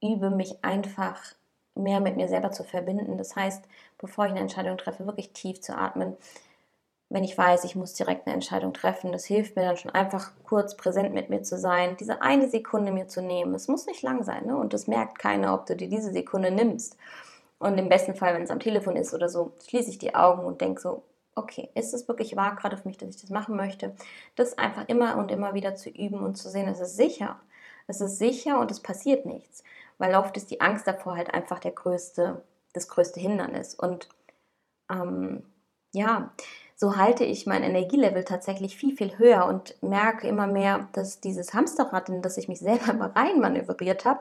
übe, 0.02 0.30
mich 0.30 0.64
einfach 0.64 1.20
mehr 1.74 2.00
mit 2.00 2.16
mir 2.16 2.28
selber 2.28 2.50
zu 2.50 2.64
verbinden. 2.64 3.18
Das 3.18 3.36
heißt, 3.36 3.64
bevor 3.98 4.26
ich 4.26 4.30
eine 4.32 4.40
Entscheidung 4.40 4.78
treffe, 4.78 5.06
wirklich 5.06 5.32
tief 5.32 5.60
zu 5.60 5.76
atmen. 5.76 6.16
Wenn 7.10 7.24
ich 7.24 7.36
weiß, 7.36 7.64
ich 7.64 7.76
muss 7.76 7.94
direkt 7.94 8.26
eine 8.26 8.34
Entscheidung 8.34 8.72
treffen, 8.72 9.12
das 9.12 9.24
hilft 9.24 9.56
mir 9.56 9.62
dann 9.62 9.76
schon 9.76 9.90
einfach 9.90 10.32
kurz 10.44 10.76
präsent 10.76 11.12
mit 11.12 11.30
mir 11.30 11.42
zu 11.42 11.58
sein, 11.58 11.96
diese 11.98 12.22
eine 12.22 12.48
Sekunde 12.48 12.92
mir 12.92 13.08
zu 13.08 13.22
nehmen. 13.22 13.54
Es 13.54 13.68
muss 13.68 13.86
nicht 13.86 14.02
lang 14.02 14.24
sein 14.24 14.46
ne? 14.46 14.56
und 14.56 14.72
das 14.72 14.86
merkt 14.86 15.18
keiner, 15.18 15.54
ob 15.54 15.66
du 15.66 15.76
dir 15.76 15.88
diese 15.88 16.12
Sekunde 16.12 16.50
nimmst. 16.50 16.96
Und 17.58 17.78
im 17.78 17.88
besten 17.88 18.14
Fall, 18.14 18.34
wenn 18.34 18.42
es 18.42 18.50
am 18.50 18.58
Telefon 18.58 18.96
ist 18.96 19.14
oder 19.14 19.28
so, 19.28 19.52
schließe 19.68 19.90
ich 19.90 19.98
die 19.98 20.14
Augen 20.14 20.44
und 20.44 20.60
denke 20.60 20.80
so, 20.80 21.02
okay, 21.36 21.68
ist 21.74 21.94
es 21.94 22.08
wirklich 22.08 22.36
wahr 22.36 22.56
gerade 22.56 22.76
für 22.76 22.88
mich, 22.88 22.98
dass 22.98 23.08
ich 23.08 23.20
das 23.20 23.30
machen 23.30 23.56
möchte? 23.56 23.94
Das 24.34 24.58
einfach 24.58 24.88
immer 24.88 25.16
und 25.16 25.30
immer 25.30 25.54
wieder 25.54 25.74
zu 25.74 25.90
üben 25.90 26.22
und 26.22 26.36
zu 26.36 26.48
sehen, 26.48 26.68
es 26.68 26.80
ist 26.80 26.96
sicher. 26.96 27.40
Es 27.86 28.00
ist 28.00 28.18
sicher 28.18 28.58
und 28.60 28.70
es 28.70 28.80
passiert 28.80 29.26
nichts 29.26 29.62
weil 29.98 30.14
oft 30.14 30.36
ist 30.36 30.50
die 30.50 30.60
Angst 30.60 30.86
davor 30.86 31.16
halt 31.16 31.32
einfach 31.32 31.58
der 31.58 31.72
größte, 31.72 32.42
das 32.72 32.88
größte 32.88 33.20
Hindernis. 33.20 33.74
Und 33.74 34.08
ähm, 34.90 35.44
ja, 35.92 36.32
so 36.76 36.96
halte 36.96 37.24
ich 37.24 37.46
mein 37.46 37.62
Energielevel 37.62 38.24
tatsächlich 38.24 38.76
viel, 38.76 38.96
viel 38.96 39.16
höher 39.18 39.46
und 39.46 39.80
merke 39.82 40.26
immer 40.26 40.46
mehr, 40.46 40.88
dass 40.92 41.20
dieses 41.20 41.54
Hamsterrad, 41.54 42.08
in 42.08 42.20
das 42.20 42.36
ich 42.36 42.48
mich 42.48 42.58
selber 42.58 42.92
immer 42.92 43.14
rein 43.14 43.40
manövriert 43.40 44.04
habe, 44.04 44.20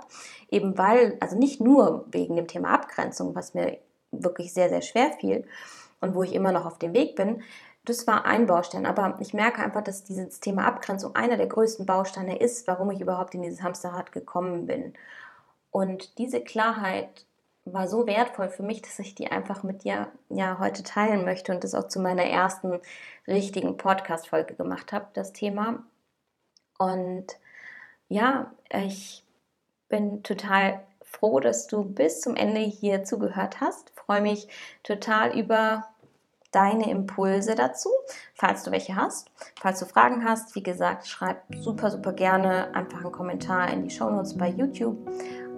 eben 0.50 0.78
weil, 0.78 1.18
also 1.20 1.38
nicht 1.38 1.60
nur 1.60 2.06
wegen 2.12 2.36
dem 2.36 2.48
Thema 2.48 2.70
Abgrenzung, 2.70 3.36
was 3.36 3.54
mir 3.54 3.78
wirklich 4.12 4.54
sehr, 4.54 4.70
sehr 4.70 4.82
schwer 4.82 5.12
fiel 5.20 5.46
und 6.00 6.14
wo 6.14 6.24
ich 6.24 6.34
immer 6.34 6.52
noch 6.52 6.66
auf 6.66 6.78
dem 6.78 6.94
Weg 6.94 7.16
bin, 7.16 7.42
das 7.86 8.08
war 8.08 8.26
ein 8.26 8.46
Baustein, 8.46 8.86
aber 8.86 9.18
ich 9.20 9.34
merke 9.34 9.62
einfach, 9.62 9.84
dass 9.84 10.06
dieses 10.06 10.40
Thema 10.40 10.66
Abgrenzung 10.66 11.16
einer 11.16 11.36
der 11.36 11.48
größten 11.48 11.86
Bausteine 11.86 12.40
ist, 12.40 12.66
warum 12.68 12.92
ich 12.92 13.02
überhaupt 13.02 13.36
in 13.36 13.42
dieses 13.42 13.62
Hamsterrad 13.62 14.14
gekommen 14.14 14.68
bin. 14.68 14.94
Und 15.74 16.20
diese 16.20 16.40
Klarheit 16.40 17.26
war 17.66 17.88
so 17.88 18.06
wertvoll 18.06 18.50
für 18.50 18.62
mich, 18.62 18.84
dass 18.84 19.00
ich 19.00 19.16
die 19.16 19.32
einfach 19.32 19.64
mit 19.64 19.84
dir 19.84 20.12
ja 20.30 20.60
heute 20.60 20.84
teilen 20.84 21.26
möchte 21.26 21.52
und 21.52 21.64
das 21.64 21.74
auch 21.74 21.88
zu 21.88 22.00
meiner 22.00 22.26
ersten 22.26 22.80
richtigen 23.28 23.76
Podcast-Folge 23.76 24.54
gemacht 24.54 24.94
habe, 24.94 25.08
das 25.14 25.34
Thema. 25.34 25.84
Und 26.78 27.26
ja, 28.08 28.54
ich 28.70 29.24
bin 29.90 30.22
total 30.22 30.84
froh, 31.02 31.40
dass 31.40 31.66
du 31.66 31.84
bis 31.84 32.22
zum 32.22 32.36
Ende 32.36 32.60
hier 32.60 33.04
zugehört 33.04 33.60
hast. 33.60 33.90
Freue 33.96 34.22
mich 34.22 34.48
total 34.84 35.36
über 35.36 35.88
deine 36.52 36.92
Impulse 36.92 37.56
dazu, 37.56 37.90
falls 38.36 38.62
du 38.62 38.70
welche 38.70 38.96
hast. 38.96 39.32
Falls 39.60 39.80
du 39.80 39.88
Fragen 39.88 40.24
hast, 40.24 40.54
wie 40.54 40.62
gesagt, 40.62 41.08
schreib 41.08 41.42
super, 41.56 41.90
super 41.90 42.14
gerne 42.14 42.76
einfach 42.76 43.02
einen 43.02 43.12
Kommentar 43.12 43.74
in 43.74 43.82
die 43.82 43.90
Shownotes 43.90 44.38
bei 44.38 44.50
YouTube 44.50 45.10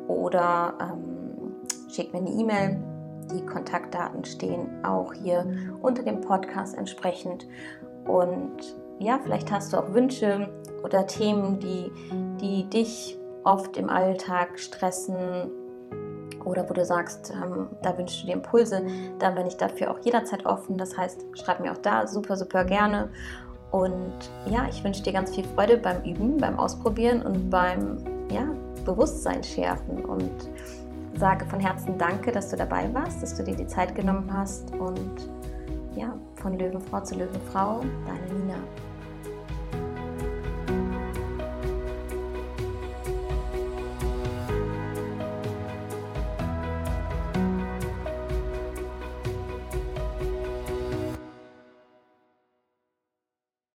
oder 0.08 0.74
ähm, 0.80 1.56
schick 1.89 2.13
mir 2.13 2.20
eine 2.20 2.30
E-Mail. 2.30 2.80
Die 3.34 3.46
Kontaktdaten 3.46 4.24
stehen 4.24 4.68
auch 4.86 5.13
hier 5.13 5.46
unter 5.82 6.04
dem 6.04 6.22
Podcast 6.22 6.78
entsprechend. 6.78 7.48
Und 8.06 8.76
ja, 9.00 9.20
vielleicht 9.22 9.52
hast 9.52 9.74
du 9.74 9.78
auch 9.78 9.94
Wünsche 9.94 10.50
oder 10.84 11.08
Themen, 11.08 11.60
die, 11.60 11.91
die 12.39 12.70
dich 12.70 13.18
oft 13.44 13.78
im 13.78 13.89
Alltag 13.89 14.60
stressen 14.60 15.52
oder 16.46 16.70
wo 16.70 16.74
du 16.74 16.86
sagst, 16.86 17.34
ähm, 17.34 17.68
da 17.82 17.98
wünschst 17.98 18.24
du 18.24 18.28
dir 18.28 18.34
Impulse, 18.34 18.86
dann 19.20 19.36
bin 19.36 19.48
ich 19.48 19.58
dafür 19.58 19.91
auch 19.91 20.00
jederzeit 20.04 20.46
offen. 20.46 20.78
Das 20.78 20.96
heißt, 20.96 21.26
schreib 21.34 21.60
mir 21.60 21.72
auch 21.72 21.78
da 21.78 22.08
super, 22.08 22.38
super 22.38 22.63
gerne. 22.63 23.10
Und 23.72 24.13
ja, 24.46 24.68
ich 24.70 24.84
wünsche 24.84 25.04
dir 25.04 25.13
ganz 25.13 25.34
viel 25.34 25.44
Freude 25.44 25.78
beim 25.78 26.04
Üben, 26.04 26.38
beim 26.38 26.58
Ausprobieren 26.58 27.24
und 27.24 27.50
beim 27.50 27.98
ja, 28.32 28.48
Bewusstsein 28.86 29.43
schärfen 29.43 30.06
und 30.06 30.32
sage 31.17 31.45
von 31.45 31.60
Herzen 31.60 31.98
Danke, 31.98 32.32
dass 32.32 32.50
du 32.50 32.56
dabei 32.56 32.93
warst, 32.93 33.21
dass 33.21 33.36
du 33.36 33.43
dir 33.43 33.56
die 33.56 33.67
Zeit 33.67 33.95
genommen 33.95 34.32
hast 34.32 34.74
und 34.76 35.30
ja, 35.95 36.13
von 36.36 36.58
Löwenfrau 36.58 37.02
zu 37.02 37.15
Löwenfrau, 37.15 37.82
deine 38.06 38.39
Nina. 38.39 38.58